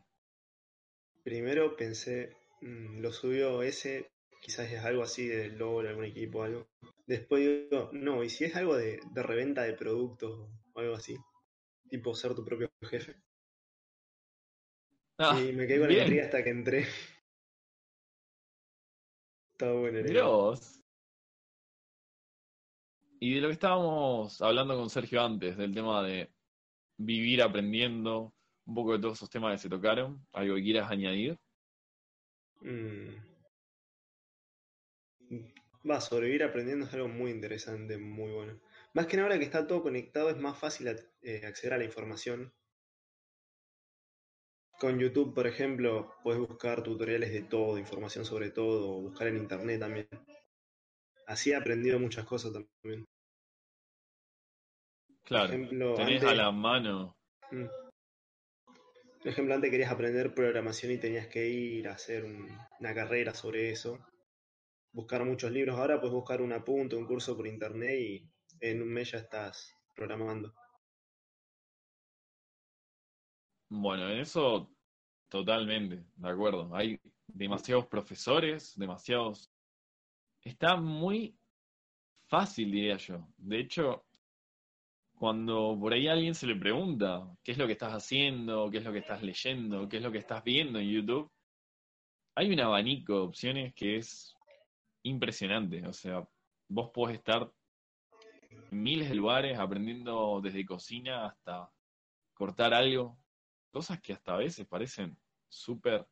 [1.22, 4.10] Primero pensé, mm, lo subió ese,
[4.42, 6.66] quizás es algo así del logo de algún equipo o algo.
[7.06, 11.16] Después digo, no, y si es algo de, de reventa de productos o algo así,
[11.88, 13.16] tipo ser tu propio jefe.
[15.18, 16.86] Ah, y me quedé con la intriga hasta que entré.
[19.52, 20.00] Está bueno.
[20.24, 20.80] Vos.
[23.20, 26.30] Y de lo que estábamos hablando con Sergio antes, del tema de
[26.96, 28.32] vivir aprendiendo,
[28.64, 31.36] un poco de todos esos temas que se tocaron, algo que quieras añadir.
[32.60, 33.16] Mm.
[35.88, 38.60] Va, sobrevivir aprendiendo es algo muy interesante, muy bueno.
[38.94, 40.88] Más que nada ahora que está todo conectado, es más fácil
[41.22, 42.52] eh, acceder a la información.
[44.78, 49.38] Con YouTube, por ejemplo, puedes buscar tutoriales de todo, información sobre todo, o buscar en
[49.38, 50.08] internet también.
[51.28, 53.04] Así he aprendido muchas cosas también.
[55.24, 57.18] Claro, ejemplo, tenés antes- a la mano.
[57.50, 57.66] Mm.
[59.18, 62.48] Por ejemplo, antes querías aprender programación y tenías que ir a hacer un-
[62.80, 63.98] una carrera sobre eso.
[64.92, 65.76] Buscar muchos libros.
[65.78, 69.76] Ahora puedes buscar un apunte, un curso por internet y en un mes ya estás
[69.94, 70.54] programando.
[73.70, 74.74] Bueno, en eso
[75.28, 76.74] totalmente, de acuerdo.
[76.74, 79.50] Hay demasiados profesores, demasiados...
[80.42, 81.36] Está muy
[82.26, 83.26] fácil, diría yo.
[83.36, 84.04] De hecho,
[85.18, 88.84] cuando por ahí alguien se le pregunta qué es lo que estás haciendo, qué es
[88.84, 91.30] lo que estás leyendo, qué es lo que estás viendo en YouTube,
[92.36, 94.36] hay un abanico de opciones que es
[95.02, 95.84] impresionante.
[95.86, 96.26] O sea,
[96.68, 97.50] vos podés estar
[98.70, 101.68] en miles de lugares aprendiendo desde cocina hasta
[102.34, 103.18] cortar algo,
[103.72, 106.06] cosas que hasta a veces parecen súper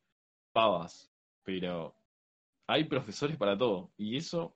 [0.51, 1.09] pavas,
[1.43, 1.95] pero
[2.67, 4.55] hay profesores para todo y eso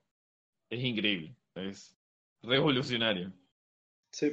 [0.70, 1.96] es increíble, es
[2.42, 3.32] revolucionario.
[4.12, 4.32] Sí.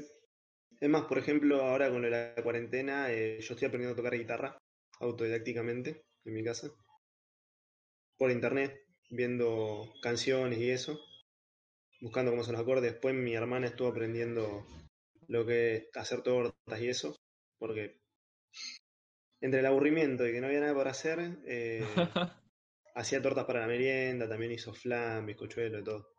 [0.79, 4.57] Es más, por ejemplo, ahora con la cuarentena, eh, yo estoy aprendiendo a tocar guitarra
[4.99, 6.69] autodidácticamente en mi casa.
[8.17, 10.99] Por internet, viendo canciones y eso.
[12.01, 12.93] Buscando cómo son los acordes.
[12.93, 14.65] Después mi hermana estuvo aprendiendo
[15.27, 17.15] lo que es hacer tortas y eso.
[17.57, 17.99] Porque
[19.41, 21.85] entre el aburrimiento y que no había nada para hacer, eh,
[22.95, 26.13] hacía tortas para la merienda, también hizo flan, bizcochuelo y todo.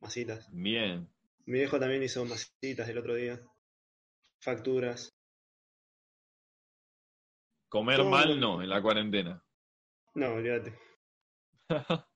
[0.00, 0.48] Masitas.
[0.52, 1.08] Bien,
[1.46, 3.40] Mi viejo también hizo masitas el otro día.
[4.40, 5.10] Facturas.
[7.68, 9.42] comer Todo mal lo- no en la cuarentena.
[10.14, 10.78] No, olvídate.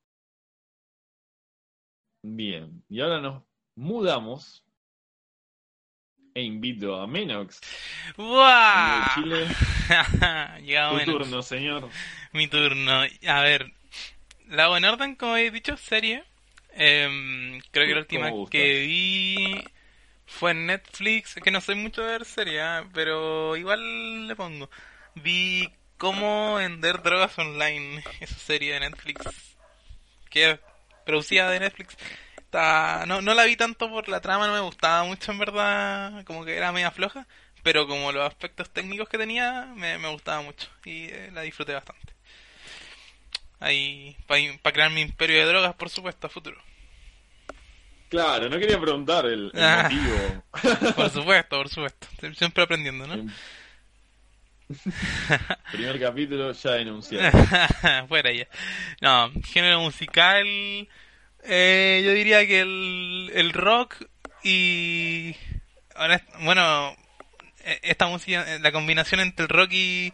[2.23, 3.43] Bien, y ahora nos
[3.77, 4.65] mudamos
[6.35, 7.61] e invito a Menox,
[8.17, 9.47] de Chile.
[10.63, 11.17] Llegado Tu menos.
[11.19, 11.89] turno, señor.
[12.33, 13.01] Mi turno.
[13.27, 13.73] A ver,
[14.49, 16.25] la en orden, como he dicho, serie.
[16.73, 19.65] Em, creo que la ¿Cómo última que vi
[20.27, 21.37] fue en Netflix.
[21.37, 22.89] Es que no soy mucho de ver serie, ¿ah?
[22.93, 24.71] pero igual le pongo.
[25.15, 29.57] Vi cómo vender drogas online, esa serie de Netflix.
[30.31, 30.61] Que
[31.05, 31.97] producida de Netflix.
[32.37, 33.05] Está...
[33.07, 36.45] No, no la vi tanto por la trama, no me gustaba mucho en verdad, como
[36.45, 37.27] que era media floja.
[37.63, 41.73] Pero como los aspectos técnicos que tenía, me, me gustaba mucho y eh, la disfruté
[41.75, 42.18] bastante.
[43.61, 46.57] Ahí, para crear mi imperio de drogas, por supuesto, a futuro.
[48.09, 49.83] Claro, no quería preguntar el, el Ah.
[49.83, 50.45] motivo.
[50.97, 52.07] Por supuesto, por supuesto.
[52.35, 53.31] Siempre aprendiendo, ¿no?
[55.73, 57.31] Primer capítulo ya denunciado.
[58.09, 58.47] Fuera ya.
[59.01, 60.47] No, género musical.
[61.45, 63.97] eh, yo diría que el, el rock
[64.43, 65.35] y.
[65.97, 66.95] honest- bueno,
[67.65, 70.13] eh, esta música, la combinación entre el rock y,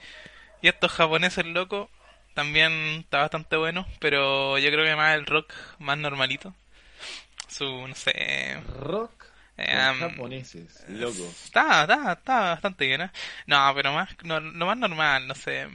[0.62, 1.88] y estos japoneses locos
[2.35, 6.55] también está bastante bueno, pero yo creo que más el rock más normalito.
[7.49, 8.61] Su, no sé.
[8.81, 11.37] Rock eh, japoneses, loco.
[11.44, 13.11] Está, está, está bastante bien, ¿eh?
[13.47, 15.68] No, pero más, no, lo más normal, no sé.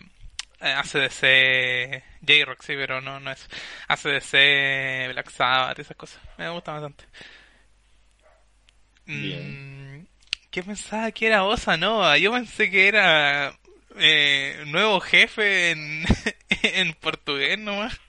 [0.61, 3.47] eh, ACDC, J-Rock, sí, pero no, no es.
[3.87, 6.21] ACDC, Black Sabbath, esas cosas.
[6.37, 7.05] Me gusta bastante.
[9.05, 9.59] Bien.
[10.01, 10.07] Mm,
[10.51, 12.17] ¿Qué pensaba que era Bossa Nova?
[12.17, 13.53] Yo pensé que era
[13.97, 16.05] eh, nuevo jefe en,
[16.79, 17.99] en portugués nomás.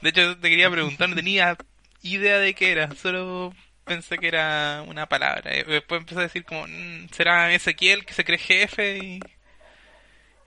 [0.00, 1.56] De hecho, te quería preguntar, no tenía
[2.02, 3.52] idea de qué era, solo
[3.84, 5.50] pensé que era una palabra.
[5.50, 8.98] Después empecé a decir como, mm, ¿será Ezequiel que se cree jefe?
[8.98, 9.20] Y...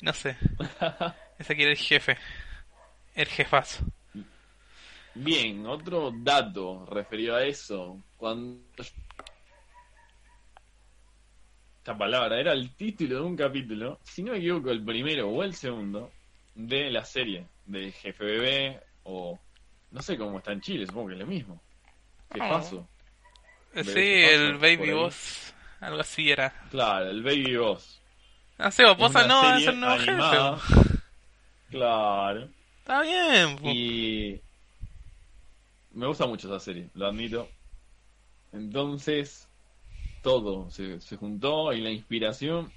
[0.02, 0.38] No sé.
[1.40, 2.18] Ezequiel el jefe.
[3.16, 3.86] El jefazo.
[5.16, 8.02] Bien, otro dato referido a eso.
[8.16, 8.62] Cuando
[11.78, 15.44] esta palabra era el título de un capítulo, si no me equivoco, el primero o
[15.44, 16.12] el segundo,
[16.68, 19.40] de la serie, de Jefe Bebé o
[19.92, 21.62] no sé cómo está en Chile, supongo que es lo mismo.
[22.32, 22.50] ¿Qué Oh.
[22.50, 22.88] pasó?
[23.74, 24.92] Eh, Sí, el Baby.
[24.92, 25.54] Boss.
[25.80, 26.50] Algo así era.
[26.70, 28.02] Claro, el Baby Boss.
[28.58, 29.98] No sé, vos Una no va a serie ser nuevo
[30.60, 30.94] jefe.
[31.70, 32.50] Claro.
[32.80, 33.58] Está bien.
[33.66, 34.42] Y
[35.92, 37.48] me gusta mucho esa serie, lo admito.
[38.52, 39.48] Entonces,
[40.22, 42.70] todo se, se juntó y la inspiración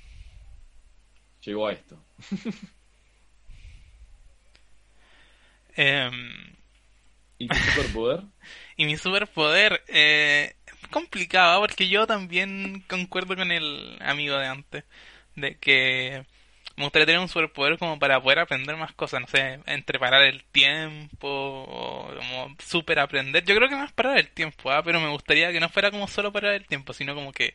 [1.45, 1.99] llegó a esto.
[5.77, 6.57] Em,
[7.39, 8.25] ¿Y tu superpoder?
[8.77, 14.85] Y mi superpoder, eh, es complicado, porque yo también concuerdo con el amigo de antes,
[15.37, 16.25] de que
[16.77, 20.23] me gustaría tener un superpoder como para poder aprender más cosas, no sé, entre parar
[20.23, 23.45] el tiempo, o como super aprender.
[23.45, 24.83] Yo creo que más parar el tiempo, ¿ah?
[24.83, 27.55] pero me gustaría que no fuera como solo parar el tiempo, sino como que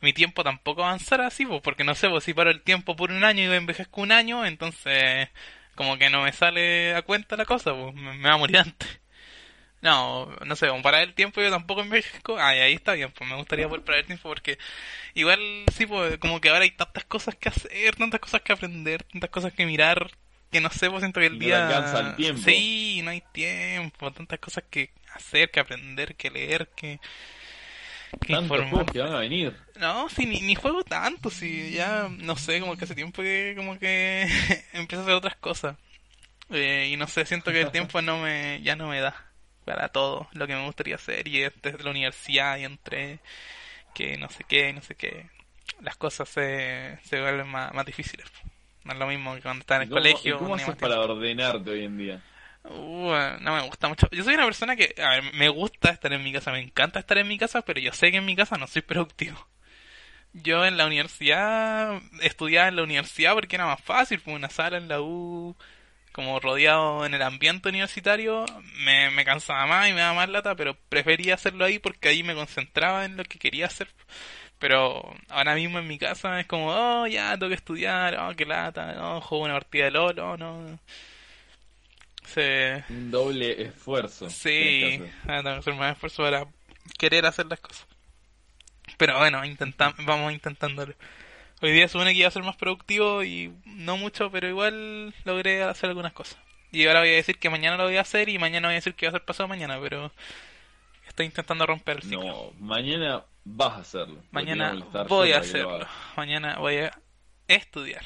[0.00, 3.12] mi tiempo tampoco avanzara así, pues, porque no sé, pues si paro el tiempo por
[3.12, 5.28] un año y envejezco un año, entonces
[5.80, 8.58] como que no me sale a cuenta la cosa, pues me, me va a morir
[8.58, 9.00] antes.
[9.80, 12.36] No, no sé, parar el tiempo yo tampoco envejezco.
[12.38, 14.58] Ay, ahí está bien, pues me gustaría poder parar el tiempo porque
[15.14, 15.40] igual
[15.74, 19.30] sí, pues como que ahora hay tantas cosas que hacer, tantas cosas que aprender, tantas
[19.30, 20.10] cosas que mirar,
[20.52, 21.66] que no sé, pues siento que el no día...
[21.66, 22.42] alcanza el tiempo.
[22.44, 27.00] Sí, no hay tiempo, tantas cosas que hacer, que aprender, que leer, que...
[28.26, 29.56] que Tantos juegos que van a venir.
[29.76, 33.54] No, sí, ni, ni juego tanto, sí, ya, no sé, como que hace tiempo que
[33.56, 34.22] como que
[34.72, 35.76] empiezo a hacer otras cosas.
[36.50, 39.14] Eh, y no sé, siento que el tiempo no me, ya no me da
[39.64, 43.20] para todo lo que me gustaría hacer y desde la universidad y entre
[43.94, 45.28] que no sé qué, no sé qué,
[45.80, 48.26] las cosas se, se vuelven más, más difíciles.
[48.84, 50.38] No es lo mismo que cuando estás en ¿Y el cómo, colegio.
[50.38, 52.22] cómo haces para ordenarte hoy en día?
[52.64, 54.08] Uh, no me gusta mucho.
[54.12, 54.94] Yo soy una persona que,
[55.34, 58.10] me gusta estar en mi casa, me encanta estar en mi casa, pero yo sé
[58.10, 59.48] que en mi casa no soy productivo.
[60.32, 64.76] Yo en la universidad, estudiaba en la universidad porque era más fácil, fue una sala
[64.78, 65.56] en la U,
[66.12, 68.44] como rodeado en el ambiente universitario,
[68.84, 72.22] me, me cansaba más y me daba más lata, pero prefería hacerlo ahí porque ahí
[72.22, 73.88] me concentraba en lo que quería hacer.
[74.58, 78.44] Pero ahora mismo en mi casa es como, oh, ya, tengo que estudiar, oh, qué
[78.46, 80.78] lata, no, juego una partida de LOL, oh, no.
[82.34, 84.30] Se, Un doble esfuerzo.
[84.30, 85.74] Sí, tienes que hacer.
[85.74, 86.46] más esfuerzo para
[86.98, 87.86] querer hacer las cosas.
[88.96, 90.94] Pero bueno, intentam vamos intentándolo.
[91.62, 95.62] Hoy día supone que iba a ser más productivo y no mucho, pero igual logré
[95.62, 96.38] hacer algunas cosas.
[96.72, 98.76] Y ahora voy a decir que mañana lo voy a hacer y mañana voy a
[98.76, 100.12] decir que va a ser pasado mañana, pero
[101.06, 102.22] estoy intentando romper el ciclo.
[102.22, 104.22] No, mañana vas a hacerlo.
[104.30, 104.74] Mañana
[105.08, 105.86] voy a hacerlo.
[106.16, 106.98] Mañana voy a
[107.48, 108.04] estudiar.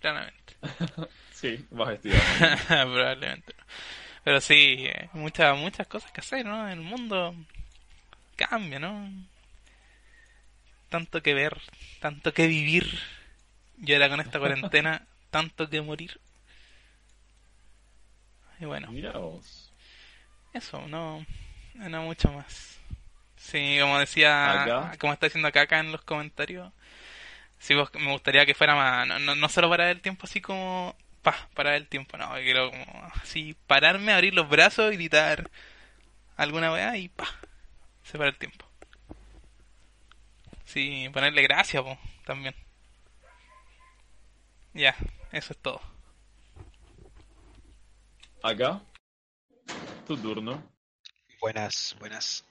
[0.00, 0.56] Claramente.
[1.42, 2.20] Sí, a estudiar.
[2.68, 3.54] Probablemente.
[4.24, 6.68] Pero sí, eh, muchas muchas cosas que hacer, ¿no?
[6.68, 7.34] El mundo
[8.36, 9.10] cambia, ¿no?
[10.88, 11.60] Tanto que ver,
[12.00, 12.86] tanto que vivir.
[13.84, 16.20] Y ahora con esta cuarentena, tanto que morir.
[18.60, 19.72] Y bueno, Mira vos.
[20.52, 21.24] eso, no,
[21.74, 22.78] no mucho más.
[23.36, 24.96] Sí, como decía, Acá.
[24.98, 26.72] como está diciendo acá, acá en los comentarios,
[27.58, 30.40] sí, vos- me gustaría que fuera más, no, no, no solo parar el tiempo así
[30.40, 35.50] como, pa, parar el tiempo, no, quiero como así, pararme, abrir los brazos y gritar
[36.36, 37.28] alguna weá y pa,
[38.02, 38.66] se para el tiempo.
[40.64, 42.54] Sí, ponerle gracias, po, también.
[44.74, 44.96] Ya,
[45.30, 45.80] eso es todo.
[48.42, 48.80] Acá.
[50.06, 50.62] Tu turno.
[51.40, 52.44] Buenas, buenas.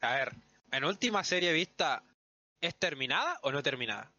[0.00, 0.32] A ver,
[0.70, 2.02] en última serie vista,
[2.60, 4.12] ¿es terminada o no terminada?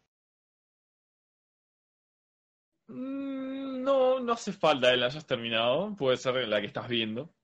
[2.88, 5.94] Mm, No, no hace falta que la hayas terminado.
[5.96, 7.34] Puede ser la que estás viendo.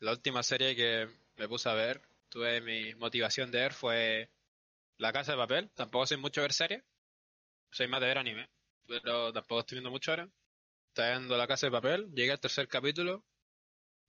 [0.00, 4.30] La última serie que me puse a ver, tuve mi motivación de ver fue
[4.98, 5.70] La Casa de Papel.
[5.74, 6.82] Tampoco soy mucho ver series.
[7.70, 8.48] Soy más de ver anime.
[8.86, 10.28] Pero tampoco estoy viendo mucho ahora.
[10.88, 12.10] Estaba viendo La Casa de Papel.
[12.14, 13.24] Llegué al tercer capítulo.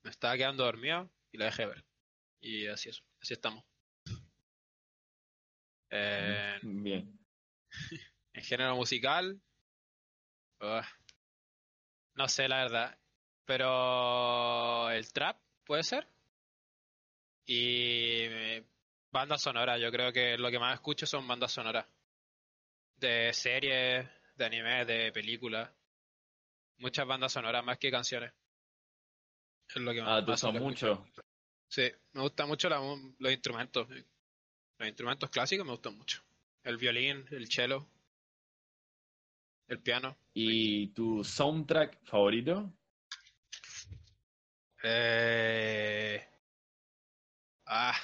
[0.03, 1.85] Me estaba quedando dormido y la dejé ver.
[2.41, 3.03] Y así es.
[3.21, 3.63] Así estamos.
[5.89, 7.17] Eh, Bien.
[8.33, 9.39] en género musical.
[10.61, 10.87] Ah,
[12.15, 12.97] no sé, la verdad.
[13.45, 16.07] Pero el trap puede ser.
[17.45, 18.27] Y
[19.11, 21.85] bandas sonoras, yo creo que lo que más escucho son bandas sonoras.
[22.97, 25.69] De series, de anime, de películas.
[26.77, 28.33] Muchas bandas sonoras más que canciones.
[29.69, 30.89] Es lo que más, Ah, más usan suelo escuchar.
[30.97, 31.11] mucho.
[31.67, 33.87] Sí, me gustan mucho la los instrumentos.
[34.77, 36.23] Los instrumentos clásicos me gustan mucho.
[36.63, 37.87] El violín, el cello,
[39.67, 40.17] el piano.
[40.33, 42.71] ¿Y tu soundtrack favorito?
[44.83, 46.23] Eh...
[47.65, 47.95] Ah,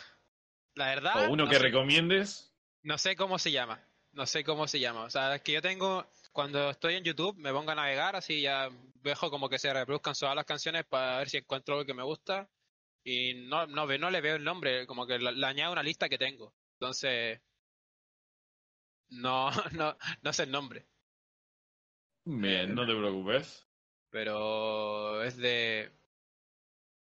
[0.76, 2.52] la verdad, ¿O uno no, que sé, recomiendes?
[2.82, 3.80] no sé cómo se llama.
[4.14, 5.04] No sé cómo se llama.
[5.04, 8.42] O sea, es que yo tengo cuando estoy en YouTube me pongo a navegar, así
[8.42, 11.94] ya dejo como que se reproduzcan todas las canciones para ver si encuentro algo que
[11.94, 12.50] me gusta.
[13.04, 16.18] Y no, no, no le veo el nombre, como que le, añado una lista que
[16.18, 16.54] tengo.
[16.80, 17.42] Entonces,
[19.10, 20.88] no, no, no sé el nombre.
[22.26, 23.68] Bien, no te preocupes.
[24.10, 25.92] Pero es de.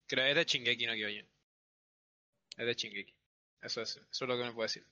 [0.06, 1.28] Creo es de Shingeki no Kyojin.
[2.56, 3.14] Es de Shingeki.
[3.60, 4.86] Eso es, eso es lo que me puedo decir.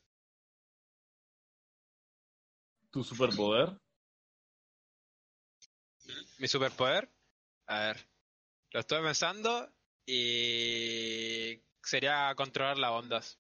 [2.91, 3.79] ¿Tu superpoder?
[6.39, 7.11] Mi superpoder.
[7.67, 8.09] A ver.
[8.71, 9.71] Lo estoy pensando
[10.07, 11.61] y.
[11.83, 13.39] Sería controlar las ondas.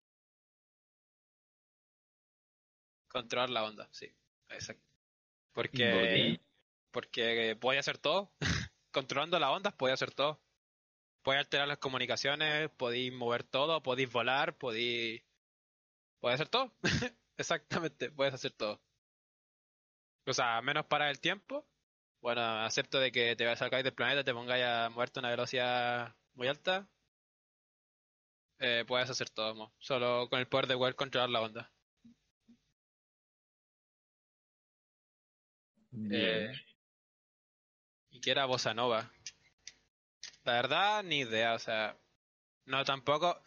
[3.08, 4.12] Controlar la onda, sí.
[4.48, 4.86] Exacto.
[5.52, 5.78] ¿Por Porque.
[5.78, 6.40] qué?
[6.96, 8.32] Porque podía hacer todo.
[8.90, 10.40] Controlando las ondas podía hacer todo.
[11.22, 15.22] Podía alterar las comunicaciones, podéis mover todo, podéis volar, podéis.
[16.20, 16.72] Podéis hacer todo.
[17.36, 18.80] Exactamente, puedes hacer todo.
[20.26, 21.68] O sea, menos parar el tiempo.
[22.22, 26.16] Bueno, acepto de que te sacáis del planeta, te pongáis a moverte a una velocidad
[26.32, 26.88] muy alta.
[28.58, 29.74] Eh, puedes hacer todo, mo.
[29.78, 31.72] solo con el poder de poder controlar la onda.
[35.90, 36.50] Bien.
[36.50, 36.75] Eh,
[38.16, 39.10] y que era Bossa Nova.
[40.44, 41.98] La verdad, ni idea, o sea,
[42.66, 43.40] no tampoco,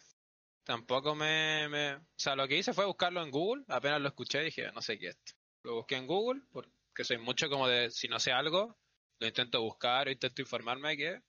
[0.64, 4.70] tampoco me, o sea, lo que hice fue buscarlo en Google, apenas lo escuché dije,
[4.72, 5.18] no sé qué es.
[5.64, 8.78] Lo busqué en Google, porque soy mucho como de, si no sé algo,
[9.18, 11.22] lo intento buscar o intento informarme que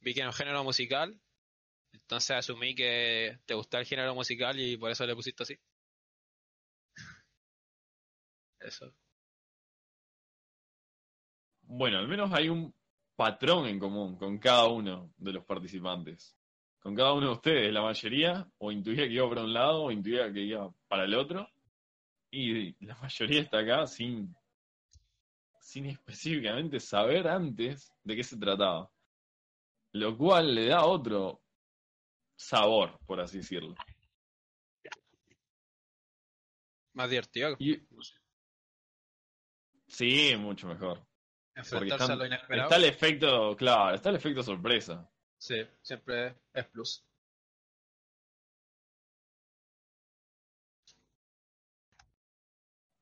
[0.00, 1.20] vi que era un género musical,
[1.92, 5.58] entonces asumí que te gusta el género musical y por eso le pusiste así.
[8.60, 8.92] Eso.
[11.62, 12.75] Bueno, al menos hay un
[13.16, 16.36] patrón en común con cada uno de los participantes.
[16.78, 19.90] Con cada uno de ustedes, la mayoría, o intuía que iba para un lado, o
[19.90, 21.48] intuía que iba para el otro.
[22.30, 24.36] Y la mayoría está acá sin,
[25.60, 28.90] sin específicamente saber antes de qué se trataba.
[29.92, 31.40] Lo cual le da otro
[32.36, 33.74] sabor, por así decirlo.
[36.92, 37.56] Más divertido.
[37.58, 37.80] Y-
[39.88, 41.06] Sí, mucho mejor.
[41.56, 42.64] A lo inesperado.
[42.64, 45.10] está el efecto, claro, está el efecto sorpresa.
[45.38, 47.02] Sí, siempre es plus.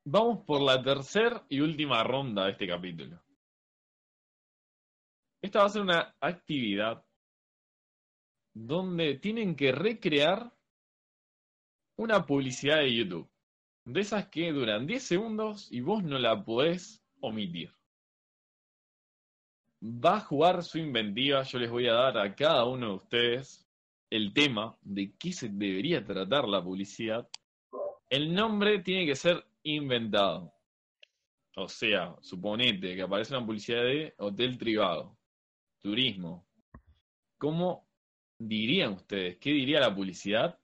[0.06, 3.20] Vamos por la tercera y última ronda de este capítulo.
[5.42, 7.04] Esta va a ser una actividad
[8.54, 10.52] donde tienen que recrear
[11.96, 13.28] una publicidad de YouTube.
[13.84, 17.74] De esas que duran 10 segundos y vos no la podés omitir.
[19.86, 21.42] Va a jugar su inventiva.
[21.42, 23.68] Yo les voy a dar a cada uno de ustedes
[24.08, 27.28] el tema de qué se debería tratar la publicidad.
[28.08, 30.54] El nombre tiene que ser inventado.
[31.56, 35.18] O sea, suponete que aparece una publicidad de Hotel Trivago,
[35.78, 36.46] turismo.
[37.36, 37.86] ¿Cómo
[38.38, 39.36] dirían ustedes?
[39.36, 40.58] ¿Qué diría la publicidad?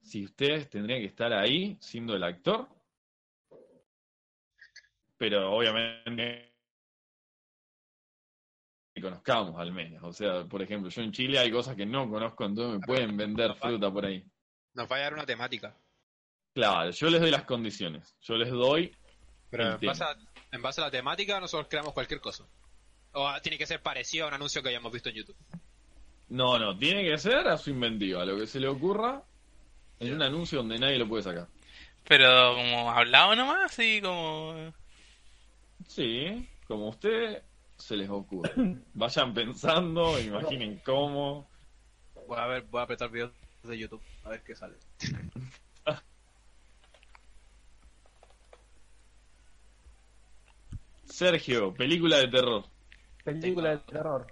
[0.00, 2.68] Si ustedes tendrían que estar ahí siendo el actor.
[5.16, 6.49] Pero obviamente
[9.00, 10.02] que conozcamos al menos.
[10.02, 13.16] O sea, por ejemplo, yo en Chile hay cosas que no conozco, entonces me pueden
[13.16, 14.24] vender fruta por ahí.
[14.74, 15.74] Nos va a dar una temática.
[16.54, 18.16] Claro, yo les doy las condiciones.
[18.20, 18.94] Yo les doy
[19.50, 20.16] Pero en base, a,
[20.52, 22.44] en base a la temática nosotros creamos cualquier cosa.
[23.12, 25.36] O ah, tiene que ser parecido a un anuncio que hayamos visto en YouTube.
[26.28, 29.22] No, no, tiene que ser a su inventiva, lo que se le ocurra
[29.98, 31.48] en un anuncio donde nadie lo puede sacar.
[32.06, 34.72] Pero como hablado nomás, así como...
[35.88, 37.42] Sí, como usted
[37.80, 38.50] se les ocurre.
[38.94, 41.48] Vayan pensando, imaginen cómo.
[42.28, 44.76] Voy a ver, voy a apretar videos de YouTube a ver qué sale.
[51.04, 52.64] Sergio, película de terror.
[53.24, 54.26] Película de terror.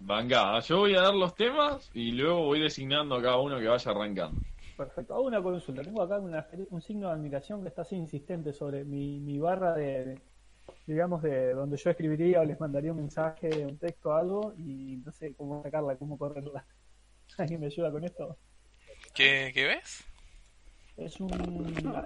[0.00, 3.66] Venga, yo voy a dar los temas y luego voy designando a cada uno que
[3.68, 4.40] vaya arrancando.
[4.76, 5.14] Perfecto.
[5.14, 5.82] Hago una consulta.
[5.82, 9.74] Tengo acá una- un signo de admiración que está así insistente sobre mi, mi barra
[9.74, 10.18] de,
[10.86, 15.12] digamos, de donde yo escribiría o les mandaría un mensaje, un texto, algo, y no
[15.12, 16.64] sé cómo sacarla, cómo correrla.
[17.38, 18.36] ¿Alguien me ayuda con esto?
[19.14, 20.04] ¿Qué, qué ves?
[20.96, 21.30] Es un,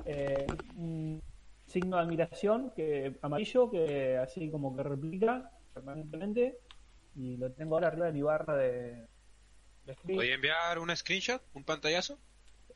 [0.07, 0.47] eh,
[0.77, 1.21] un
[1.67, 6.59] signo de admiración que amarillo que así como que replica permanentemente
[7.17, 9.07] y lo tengo ahora arriba de mi barra de,
[9.85, 9.97] de.
[10.05, 11.43] ¿Voy a enviar un screenshot?
[11.55, 12.19] ¿Un pantallazo?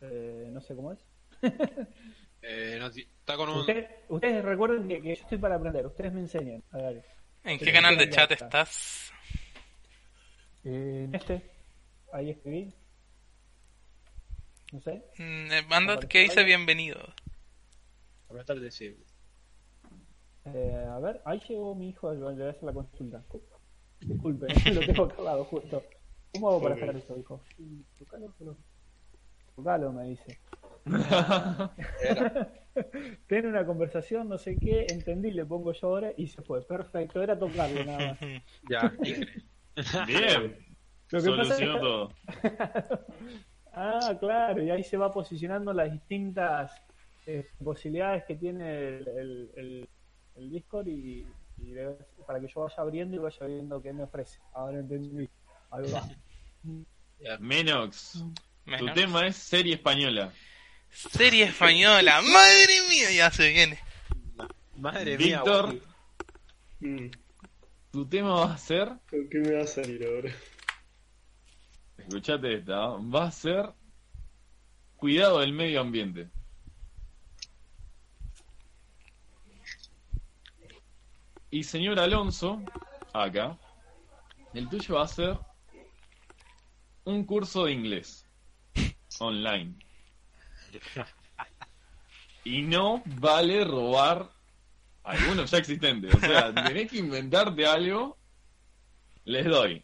[0.00, 0.98] Eh, no sé cómo es.
[2.42, 3.58] Eh, no, está con un...
[3.58, 6.62] Ustedes, ustedes recuerden que, que yo estoy para aprender, ustedes me enseñan.
[6.70, 7.04] A ver.
[7.44, 8.44] ¿En Sí, qué canal de chat está.
[8.46, 9.12] estás?
[10.64, 11.42] En este,
[12.12, 12.72] ahí escribí.
[14.72, 15.02] No sé.
[15.18, 16.46] Mm, eh, Manda que dice ahí.
[16.46, 17.00] bienvenido.
[18.28, 19.04] A tratar de decir.
[20.44, 23.22] Eh, a ver, ahí llegó mi hijo, le voy a hacer la consulta.
[24.00, 25.82] Disculpe, lo tengo acá al lado justo.
[26.32, 27.42] ¿Cómo hago para sacar esto, hijo?
[27.56, 27.84] Sí.
[29.56, 30.38] Tocalo, me dice.
[33.26, 36.62] Tiene una conversación, no sé qué, entendí, le pongo yo ahora y se fue.
[36.62, 38.18] Perfecto, era tocarlo nada más.
[38.70, 38.92] Ya.
[40.06, 40.56] Bien.
[41.10, 42.14] Lo que pasa es Solucionó que- todo.
[43.72, 46.72] Ah, claro, y ahí se va posicionando las distintas
[47.26, 49.88] eh, posibilidades que tiene el, el, el-
[50.36, 51.26] el Discord y,
[52.26, 54.40] para que yo vaya abriendo y vaya viendo qué me ofrece.
[54.54, 55.28] Ahora entendí.
[55.70, 56.02] Ahí va.
[57.38, 58.24] Menox,
[58.78, 60.32] tu tema es serie española.
[60.90, 62.20] Serie española.
[62.22, 63.78] Madre mía, ya se viene.
[64.76, 65.80] Madre mía, Víctor.
[66.80, 67.06] Mm,
[67.90, 70.34] tu tema va a ser, ¿Con qué me va a salir ahora?
[71.98, 73.10] escuchate esta, ¿no?
[73.10, 73.72] va a ser
[74.96, 76.28] cuidado del medio ambiente.
[81.50, 82.62] Y señor Alonso,
[83.12, 83.58] acá,
[84.54, 85.38] el tuyo va a ser
[87.04, 88.26] un curso de inglés
[89.18, 89.76] online.
[92.44, 94.30] Y no vale robar
[95.04, 96.14] algunos ya existentes.
[96.14, 98.16] O sea, tenés que inventarte algo.
[99.26, 99.82] Les doy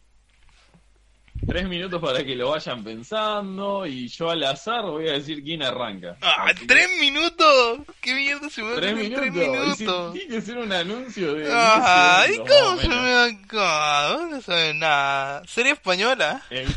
[1.45, 5.61] tres minutos para que lo vayan pensando y yo al azar voy a decir quién
[5.61, 6.17] arranca.
[6.19, 6.45] ¡Ah!
[6.47, 7.79] Así que- ¡Tres minutos!
[8.01, 8.81] ¿Qué mierda se me minutos.
[8.81, 10.13] tres Y si minutos?
[10.13, 11.49] tiene que ser un anuncio de.
[11.53, 12.29] ¡Ay!
[12.29, 13.13] 10 segundos, ¿Cómo se me
[13.43, 14.25] acaba?
[14.31, 15.43] No sabe nada.
[15.47, 16.43] Serie española.
[16.49, 16.67] El,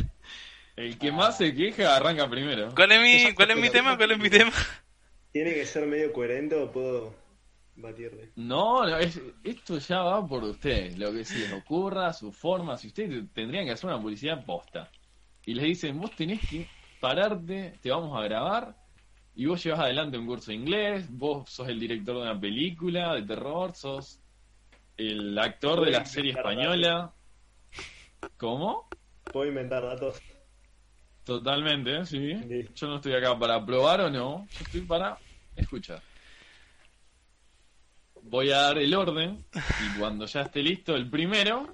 [0.81, 2.71] el que más se queja arranca primero.
[2.75, 3.97] ¿Cuál es mi, cuál es mi tema?
[3.97, 4.53] ¿Cuál es mi tema?
[5.33, 7.15] ¿Tiene que ser medio coherente o puedo
[7.77, 8.31] batirle?
[8.37, 10.99] No, no, es- esto ya va por ustedes.
[10.99, 12.77] Lo que se les ocurra, su forma.
[12.77, 14.91] Si ustedes tendrían que hacer una publicidad posta.
[15.47, 16.67] Y les dicen, vos tenés que
[17.01, 18.77] pararte, te vamos a grabar.
[19.35, 21.07] Y vos llevas adelante un curso de inglés.
[21.11, 23.75] Vos sos el director de una película de terror.
[23.75, 24.21] Sos
[24.97, 27.13] el actor de la serie española.
[28.37, 28.89] ¿Cómo?
[29.33, 30.21] ¿Puedo inventar datos?
[31.31, 32.67] Totalmente, sí.
[32.75, 34.49] Yo no estoy acá para probar o no.
[34.51, 35.17] Yo estoy para
[35.55, 36.03] escuchar.
[38.23, 41.73] Voy a dar el orden y cuando ya esté listo el primero,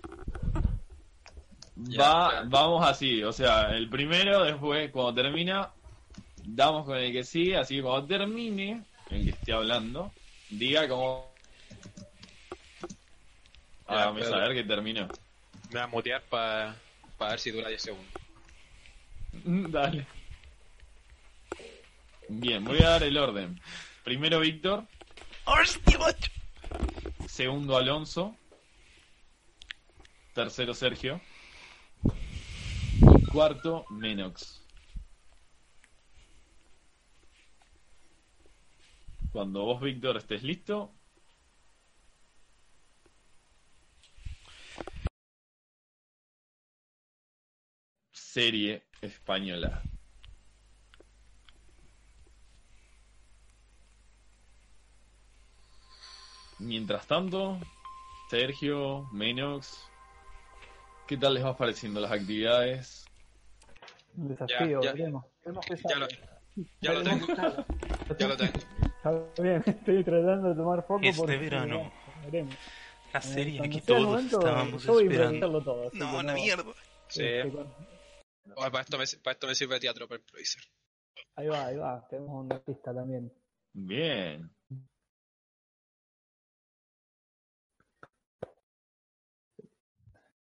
[1.74, 2.46] Ya, va, claro.
[2.50, 3.22] vamos así.
[3.22, 5.70] O sea, el primero, después cuando termina,
[6.44, 7.56] damos con el que sigue.
[7.56, 10.12] Así que cuando termine, el que esté hablando,
[10.50, 11.32] diga como...
[13.88, 15.08] Ya, Hágame saber que terminó.
[15.70, 16.76] Me voy a mutear para
[17.18, 18.25] ver si dura 10 segundos.
[19.44, 20.06] Dale.
[22.28, 23.60] Bien, voy a dar el orden.
[24.04, 24.86] Primero Víctor,
[27.28, 28.36] segundo Alonso,
[30.34, 31.20] tercero Sergio
[33.00, 34.62] y cuarto Menox.
[39.32, 40.92] Cuando vos, Víctor, estés listo.
[48.12, 49.82] Serie española.
[56.58, 57.58] Mientras tanto,
[58.30, 59.78] Sergio, Menox,
[61.06, 63.04] ¿qué tal les va pareciendo las actividades?
[64.16, 64.92] Un desafío, Ya, ya.
[64.92, 65.24] veremos.
[65.44, 66.08] Veremos qué Ya lo,
[66.80, 67.26] ya lo tengo.
[68.18, 68.52] Ya lo tengo.
[68.96, 71.92] Está bien, estoy tratando de tomar foco Este porque verano.
[72.24, 72.54] veremos.
[73.12, 75.62] La serie Cuando que todos momento, estábamos esperando.
[75.62, 75.90] todo.
[75.92, 76.64] No, la mierda.
[77.08, 77.22] Sí.
[77.24, 77.52] este,
[78.54, 80.62] Oye, para, esto me, para esto me sirve teatro para improvisar.
[81.34, 82.06] Ahí va, ahí va.
[82.08, 83.32] Tenemos una pista también.
[83.72, 84.50] Bien.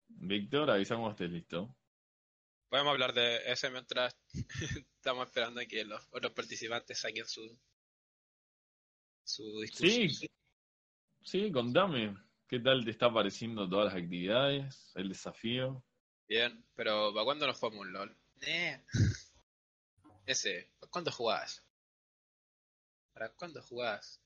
[0.07, 1.75] Víctor, avisa cuando estés listo.
[2.69, 4.17] Podemos hablar de ese mientras
[4.95, 7.57] estamos esperando a que los otros participantes saquen su,
[9.23, 9.85] su discurso.
[9.85, 10.27] Sí,
[11.21, 12.15] sí, contame.
[12.47, 14.91] ¿Qué tal te está pareciendo todas las actividades?
[14.95, 15.83] El desafío.
[16.27, 18.17] Bien, pero ¿para cuándo nos jugamos un LOL?
[18.41, 18.79] Eh.
[20.27, 21.63] Ese, ¿para cuándo jugás?
[23.13, 24.21] ¿Para cuándo jugás?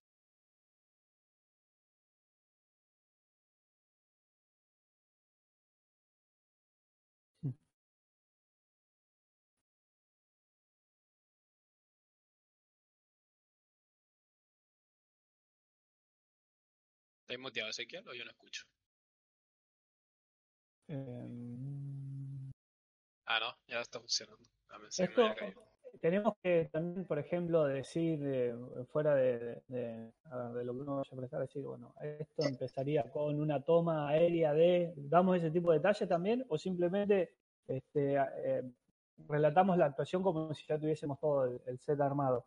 [17.22, 18.64] ¿Estáis muteado, Ezequiel, o yo no escucho?
[20.90, 21.79] Eh,
[23.32, 24.44] Ah, no, ya está funcionando.
[24.98, 25.54] Esto, me
[26.02, 28.56] tenemos que también, por ejemplo, decir, eh,
[28.92, 30.12] fuera de, de-
[30.64, 34.94] lo que uno vaya a prestar, decir, bueno, esto empezaría con una toma aérea de,
[34.96, 36.44] ¿damos ese tipo de detalle también?
[36.50, 37.36] ¿O simplemente
[37.68, 38.64] este, a- eh,
[39.28, 42.46] relatamos la actuación como si ya tuviésemos todo el, el set armado?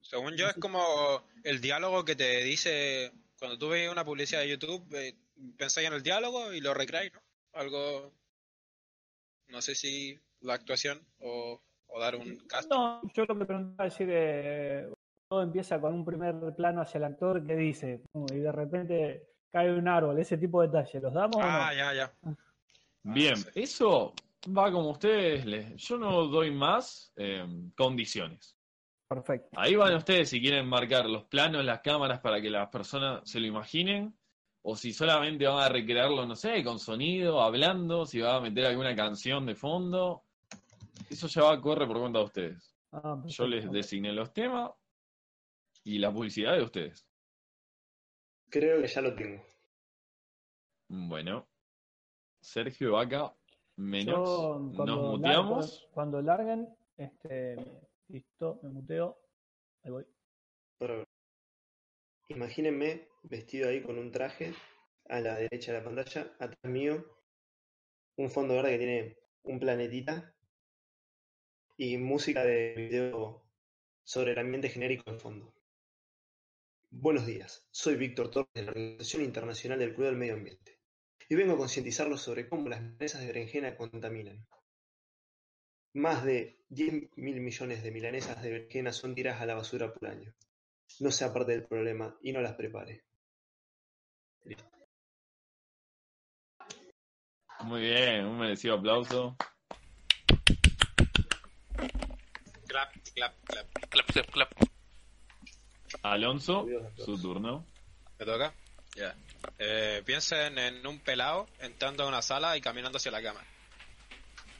[0.00, 4.48] Según yo es como el diálogo que te dice cuando tú ves una publicidad de
[4.48, 5.14] YouTube, eh,
[5.56, 7.20] pensáis en el diálogo y lo recreáis, ¿no?
[7.52, 8.12] Algo.
[9.48, 12.70] No sé si la actuación o, o dar un cast.
[12.70, 14.88] No, yo lo que preguntaba es decir, eh,
[15.28, 19.72] todo empieza con un primer plano hacia el actor que dice, y de repente cae
[19.72, 21.46] un árbol, ese tipo de detalles, ¿los damos o no?
[21.46, 22.14] Ah, ya, ya.
[23.04, 23.50] Bien, no sé.
[23.62, 24.14] eso
[24.56, 25.44] va como ustedes.
[25.46, 28.56] les- Yo no doy más eh, condiciones.
[29.08, 29.48] Perfecto.
[29.56, 33.38] Ahí van ustedes si quieren marcar los planos, las cámaras para que las personas se
[33.38, 34.18] lo imaginen.
[34.66, 38.64] O si solamente van a recrearlo, no sé, con sonido, hablando, si van a meter
[38.66, 40.22] alguna canción de fondo.
[41.10, 42.74] Eso ya va a correr por cuenta de ustedes.
[42.92, 44.70] Ah, Yo les designé los temas
[45.84, 47.06] y la publicidad de ustedes.
[48.48, 49.44] Creo que ya lo tengo.
[50.88, 51.46] Bueno,
[52.40, 53.34] Sergio Vaca,
[53.76, 54.16] menos.
[54.16, 55.72] Yo, Nos muteamos.
[55.80, 57.56] largo- cuando larguen, este,
[58.08, 59.18] listo, me muteo,
[59.82, 60.06] ahí voy.
[60.78, 61.04] Pero,
[62.28, 64.54] imagínense vestido ahí con un traje
[65.08, 67.04] a la derecha de la pantalla, atrás mío,
[68.16, 70.34] un fondo verde que tiene un planetita
[71.76, 73.42] y música de video
[74.02, 75.54] sobre el ambiente genérico de fondo.
[76.90, 80.78] Buenos días, soy Víctor Torres de la Organización Internacional del Cuidado del Medio Ambiente
[81.28, 84.46] y vengo a concientizarlos sobre cómo las milanesas de berenjena contaminan.
[85.94, 90.08] Más de 10 mil millones de milanesas de berenjena son tiradas a la basura por
[90.08, 90.34] año.
[91.00, 93.04] No sea parte del problema y no las prepare.
[97.60, 99.36] Muy bien, un merecido aplauso.
[102.66, 103.66] Clap, clap, clap.
[103.88, 104.52] Clap, clap, clap.
[106.02, 106.66] Alonso,
[106.96, 107.64] su turno.
[108.18, 108.52] ¿Me toca?
[108.94, 109.16] Ya.
[109.58, 113.46] Eh, piensen en un pelado entrando a una sala y caminando hacia la cámara.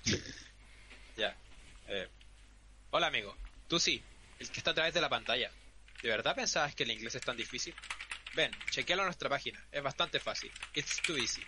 [1.17, 1.37] ya.
[1.89, 2.09] Eh,
[2.91, 3.37] hola amigo,
[3.69, 4.03] tú sí,
[4.39, 5.51] el que está a través de la pantalla.
[6.03, 7.75] ¿De verdad pensabas que el inglés es tan difícil?
[8.35, 10.51] Ven, chequealo en nuestra página, es bastante fácil.
[10.75, 11.43] It's too easy.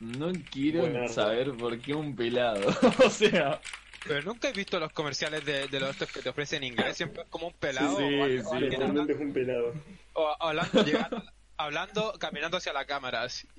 [0.00, 1.08] No quiero Buenardo.
[1.12, 2.68] saber por qué un pelado.
[3.04, 3.60] o sea,
[4.06, 7.22] Pero nunca he visto los comerciales de, de los estos que te ofrecen inglés, siempre
[7.22, 8.46] es como un pelado Sí, o, algo- sí.
[8.46, 8.54] o
[8.84, 9.74] hablando- es un pelado.
[10.12, 11.24] o hablando, llegando,
[11.56, 13.22] hablando, caminando hacia la cámara.
[13.22, 13.48] así.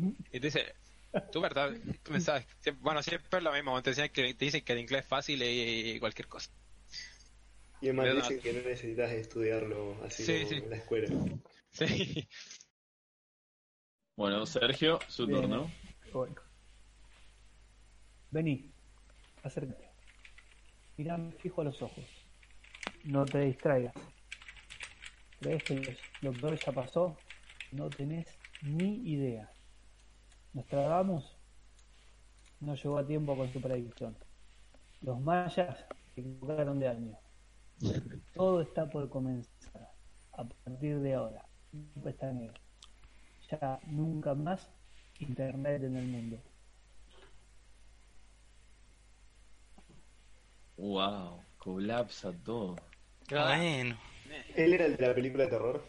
[0.00, 0.76] Y, y te dice,
[1.32, 4.64] tú verdad, tú pensabas, siempre- bueno, siempre es lo mismo, te dicen que, te dicen
[4.64, 6.50] que el inglés es fácil y, y cualquier cosa.
[7.80, 8.28] Y además Verdad.
[8.28, 10.54] dicen que no necesitas estudiarlo así Sí, como sí.
[10.56, 11.08] en la escuela.
[11.70, 12.28] Sí.
[14.16, 15.42] bueno, Sergio, su Bien.
[15.42, 15.70] turno.
[16.12, 16.34] Voy.
[18.30, 18.74] Vení,
[19.42, 19.94] acércate.
[20.96, 22.04] Mirame fijo a los ojos.
[23.04, 23.94] No te distraigas.
[25.38, 27.24] ¿Crees que lo peor ya pasó?
[27.70, 29.57] No tenés ni idea.
[30.52, 31.36] Nostradamus
[32.60, 34.16] no llegó a tiempo con su predicción.
[35.02, 35.84] Los mayas
[36.14, 37.18] se equivocaron de año.
[38.34, 39.92] Todo está por comenzar.
[40.32, 41.44] A partir de ahora.
[41.72, 42.52] Un pestañeo.
[43.50, 44.68] Ya nunca más
[45.20, 46.38] Internet en el mundo.
[50.76, 52.76] Wow, colapsa todo.
[53.28, 53.98] Bueno.
[54.54, 55.84] Él era el de la película de terror.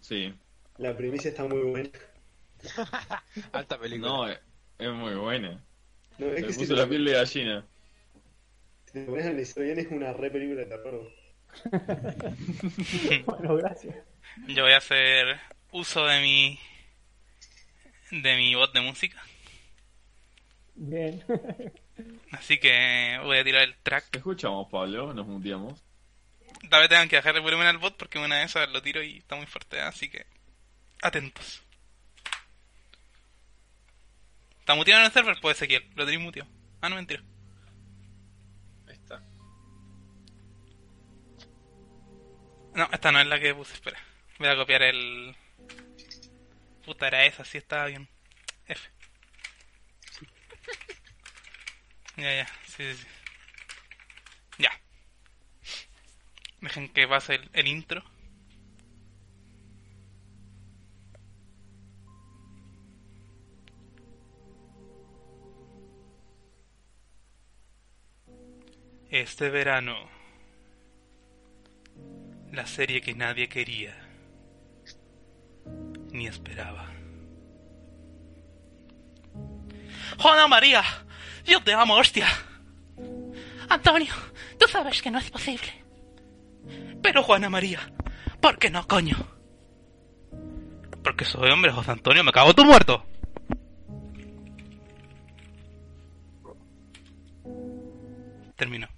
[0.00, 0.34] Sí,
[0.78, 1.90] La primicia está muy buena.
[3.52, 4.08] Alta película.
[4.08, 4.38] no, es,
[4.78, 5.62] es muy buena.
[6.18, 7.64] No, es Me que si puso te, la piel de gallina.
[8.86, 11.12] si te pones a analizar bien es una re película de terror.
[13.24, 13.96] Bueno, gracias.
[14.48, 15.40] Yo voy a hacer
[15.72, 16.58] uso de mi
[18.10, 19.22] de mi voz de música.
[20.74, 21.22] Bien.
[22.32, 24.10] Así que voy a tirar el track.
[24.10, 25.82] Te escuchamos, Pablo, nos muteamos.
[26.70, 29.02] Tal vez tengan que bajar el volumen al bot porque una de esas lo tiro
[29.02, 30.26] y está muy fuerte, así que
[31.02, 31.62] atentos.
[34.68, 35.38] ¿Está muteado en el server?
[35.40, 36.50] Pues Ezequiel, lo tenéis muteado.
[36.82, 37.22] Ah, no, mentira.
[38.86, 39.22] Ahí está.
[42.74, 43.98] No, esta no es la que puse, espera.
[44.38, 45.34] Voy a copiar el...
[46.84, 48.10] Puta, era esa, sí estaba bien.
[48.66, 48.90] F.
[52.18, 53.06] Ya, ya, sí, sí, sí.
[54.58, 54.78] Ya.
[56.60, 58.04] Dejen que pase el, el intro.
[69.10, 69.96] Este verano,
[72.52, 73.96] la serie que nadie quería
[76.12, 76.84] ni esperaba.
[80.18, 80.82] ¡Juana María!
[81.46, 82.26] ¡Yo te amo, hostia!
[83.70, 84.12] Antonio,
[84.58, 85.72] tú sabes que no es posible.
[87.02, 87.80] Pero Juana María,
[88.42, 89.16] ¿por qué no, coño?
[91.02, 93.06] Porque soy hombre, José Antonio, me cago tu muerto.
[98.54, 98.97] Termino.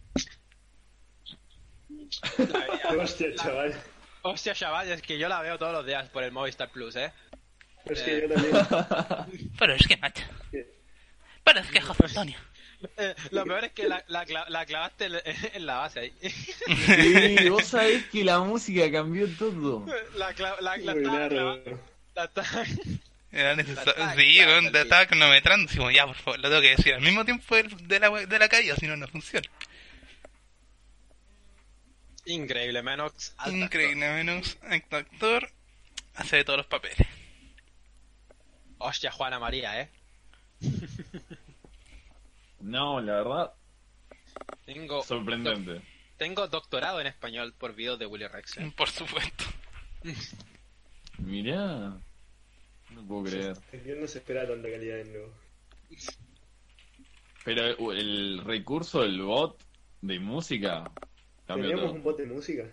[2.38, 2.96] La.
[3.02, 3.74] Hostia, chaval.
[4.22, 7.12] Hostia, chaval, es que yo la veo todos los días por el Movistar Plus, ¿eh?
[7.86, 9.50] Es que yo también.
[9.58, 10.22] Pero es que, macho.
[11.44, 12.36] Pero es que, José Antonio.
[12.96, 15.20] Eh, lo peor es que la, la, la clavaste en,
[15.54, 16.12] en la base ahí.
[16.20, 19.86] Sí, vos sabés que la música cambió todo.
[20.16, 21.02] La, cla- la, la, Muy
[22.14, 22.64] estaba
[23.32, 23.94] Era necesario.
[24.16, 25.66] Sí, estaba cronometrando.
[25.68, 28.38] Decimos, ya, por favor, lo tengo que decir al mismo tiempo del- de la, de
[28.38, 29.48] la caída, si no, no funciona.
[32.34, 33.34] Increíble, menos.
[33.38, 35.50] alto Increíble, menos alto actor.
[36.14, 37.06] Hace de todos los papeles.
[38.78, 39.90] Hostia, Juana María, ¿eh?
[42.60, 43.52] No, la verdad,
[44.66, 45.80] Tengo, sorprendente.
[46.18, 48.58] tengo doctorado en español por videos de Willy Rex.
[48.58, 48.72] ¿eh?
[48.76, 49.44] Por supuesto.
[51.18, 51.98] Mirá.
[52.90, 53.56] No puedo creer.
[53.86, 55.32] Yo no se espera tanta calidad de nuevo.
[57.44, 59.58] Pero el recurso del bot
[60.02, 60.90] de música
[61.52, 61.94] cambió ¿Teníamos todo.
[61.98, 62.64] un bot de música?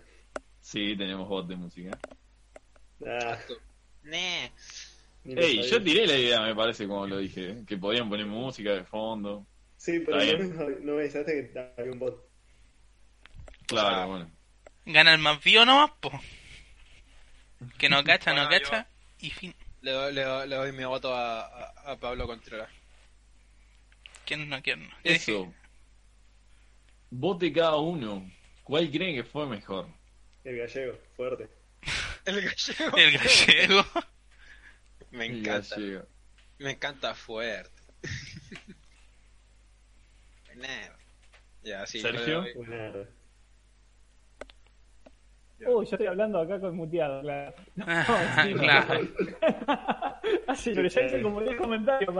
[0.60, 1.98] Sí, tenemos bot de música.
[3.06, 3.38] Ah,
[4.04, 4.50] Nee.
[5.24, 7.64] Ey, yo tiré la idea, me parece, como lo dije, ¿eh?
[7.66, 9.46] que podían poner música de fondo.
[9.76, 12.24] Sí, pero no, me- no me avisaste que había un bot.
[13.66, 14.06] Claro, Ah.
[14.06, 14.30] bueno.
[14.86, 16.10] Gana el más vivo nomás, po.
[17.76, 18.88] Que no cacha, no cacha.
[19.18, 19.54] Y fin.
[19.82, 22.70] Le doy, le doy- le doy mi voto a, a, a Pablo Contreras.
[24.24, 24.94] ¿Quién no, quién no?
[25.04, 25.52] Eso.
[27.10, 28.30] Vote cada uno.
[28.68, 29.86] ¿Cuál creen que fue mejor?
[30.44, 31.48] El gallego, fuerte.
[32.26, 32.96] El gallego.
[32.98, 33.82] El gallego.
[35.10, 35.76] Me encanta.
[35.76, 36.02] gallego.
[36.58, 37.70] Me encanta fuerte.
[40.54, 40.92] Nerd.
[41.62, 42.00] Ya, sí.
[42.00, 42.44] Sergio.
[45.60, 47.54] Uy, yo estoy hablando acá con muteado, claro.
[47.74, 49.08] No, Ah, sí, claro.
[50.46, 52.14] Así, pero ya hice como 10 comentarios,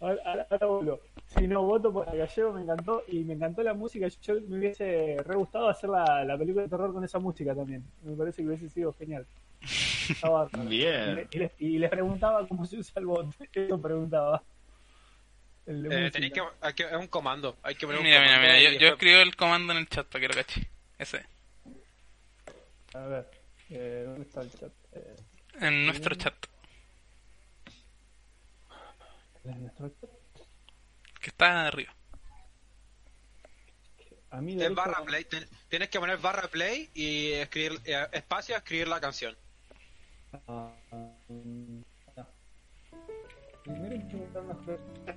[0.00, 1.00] ahora, ahora vuelvo.
[1.36, 3.02] Si no, voto por el gallego, me encantó.
[3.06, 4.08] Y me encantó la música.
[4.22, 7.84] Yo me hubiese re gustado hacer la, la película de terror con esa música también.
[8.02, 9.24] Me parece que hubiese sido genial.
[10.08, 11.14] Estaba Bien.
[11.14, 13.26] le- y les, y les preguntaba cómo se usa el bot.
[13.52, 14.42] Eso preguntaba.
[15.66, 16.82] Eh, tenéis que, hay que.
[16.82, 17.56] Es un comando.
[17.62, 18.58] Hay que poner un Mira, mira, comando.
[18.58, 18.78] mira.
[18.80, 20.68] Yo, escribo el comando en el chat para que lo cache.
[20.98, 21.24] Ese.
[22.94, 23.30] A ver,
[23.70, 24.72] eh, ¿dónde está el chat?
[24.94, 25.16] Eh,
[25.60, 26.34] En nuestro chat.
[29.44, 30.09] ¿en nuestro chat?
[31.20, 31.94] Que está arriba.
[34.30, 35.24] A mí Es barra play.
[35.24, 39.36] Ten- tienes que poner barra play y escribir eh, espacio, escribir la canción.
[40.46, 40.72] Ah,
[41.28, 41.80] mm,
[42.16, 42.28] ah.
[43.64, 43.94] Primero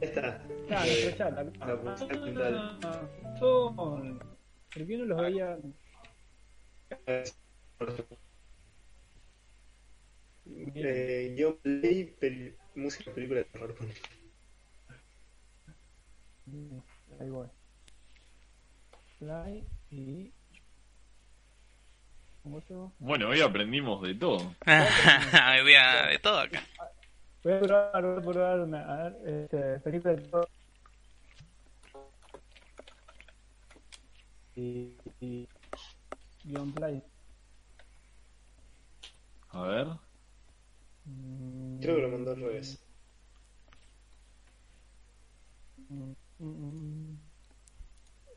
[0.01, 0.41] está.
[0.67, 2.77] Claro, la.
[2.81, 4.19] Ah, son-
[4.73, 5.57] ¿Por qué no los veía?
[10.75, 12.05] Eh, yo play
[12.75, 13.75] música película de terror.
[17.19, 17.47] Ahí voy.
[19.19, 20.31] Play y.
[22.99, 24.37] Bueno, hoy aprendimos de todo.
[24.65, 26.61] Hoy día de todo acá.
[27.41, 28.81] Voy a probar, voy a probar una.
[28.81, 30.49] A ver, este, de terror.
[34.55, 34.93] Y.
[35.21, 35.47] y
[36.43, 37.01] guion play.
[39.51, 39.87] A ver.
[41.05, 42.83] Mm, Creo que lo mandó al revés.
[46.45, 47.19] Mm, mm, mm.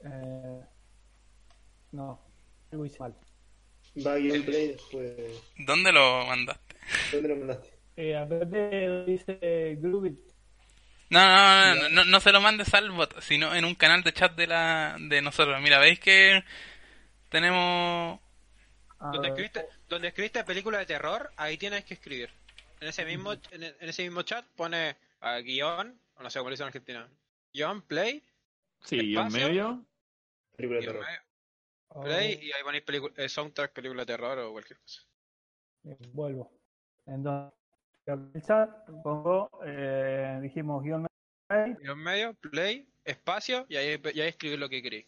[0.05, 0.65] Eh,
[1.93, 2.21] no,
[2.73, 3.15] algo hice mal.
[4.07, 5.13] Va gameplay después.
[5.59, 6.77] ¿Dónde lo mandaste?
[7.13, 7.71] ¿Dónde lo mandaste?
[7.97, 10.19] Eh, apreté, dice Groovy.
[11.09, 14.13] No, no, no, no, no se lo mandes al bot, sino en un canal de
[14.13, 15.61] chat de la de nosotros.
[15.63, 16.43] Mira, veis que
[17.29, 18.21] tenemos
[18.99, 22.31] Donde escribiste, donde escribiste película de terror, ahí tienes que escribir.
[22.81, 26.51] En ese mismo, en, en ese mismo chat pone ah, guion, o no sé cómo
[26.51, 27.09] le dicen en Argentina.
[27.57, 28.23] Guión, play,
[28.85, 29.49] Sí, y en ¿Espacio?
[29.49, 29.87] medio.
[30.57, 31.05] Película de terror.
[31.07, 31.21] medio,
[31.89, 32.85] oh, play, y ahí ponéis
[33.17, 35.03] eh, soundtrack, película de terror o cualquier cosa.
[35.85, 36.51] eh, vuelvo.
[37.07, 37.55] Entonces,
[38.07, 38.71] en el chat
[39.03, 41.07] pongo, eh, dijimos guion
[41.49, 45.07] play, Guión medio, play, espacio, y ahí, y ahí escribir lo que queréis.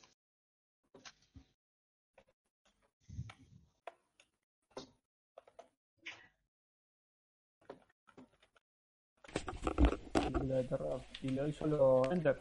[10.48, 11.02] Película de terror.
[11.22, 12.40] Y le doy solo enter.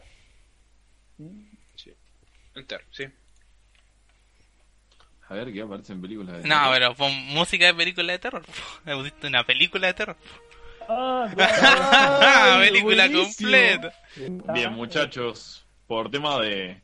[1.18, 1.39] ¿Mm?
[2.55, 3.05] Enter, sí.
[5.30, 6.74] A ver qué aparece en películas de No, terror.
[6.74, 8.43] pero pon música de película de terror.
[8.86, 10.18] Me pusiste una película de terror.
[10.89, 12.60] Ah, claro.
[12.62, 13.49] película buenísimo.
[13.51, 13.93] completa.
[14.53, 16.82] Bien, muchachos, por tema de,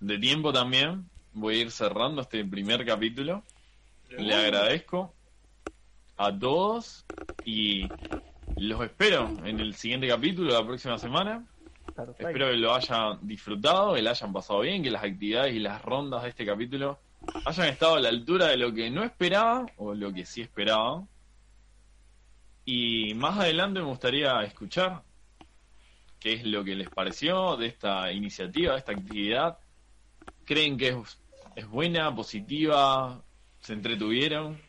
[0.00, 3.42] de tiempo también, voy a ir cerrando este primer capítulo.
[4.10, 5.14] Le agradezco
[6.18, 7.04] a todos
[7.44, 7.88] y
[8.60, 11.46] los espero en el siguiente capítulo la próxima semana.
[11.94, 12.28] Perfecto.
[12.28, 15.82] Espero que lo hayan disfrutado, que la hayan pasado bien, que las actividades y las
[15.82, 16.98] rondas de este capítulo
[17.44, 21.04] hayan estado a la altura de lo que no esperaba o lo que sí esperaba.
[22.64, 25.02] Y más adelante me gustaría escuchar
[26.20, 29.58] qué es lo que les pareció de esta iniciativa, de esta actividad.
[30.44, 31.18] ¿Creen que es,
[31.56, 33.22] es buena, positiva?
[33.60, 34.67] ¿Se entretuvieron?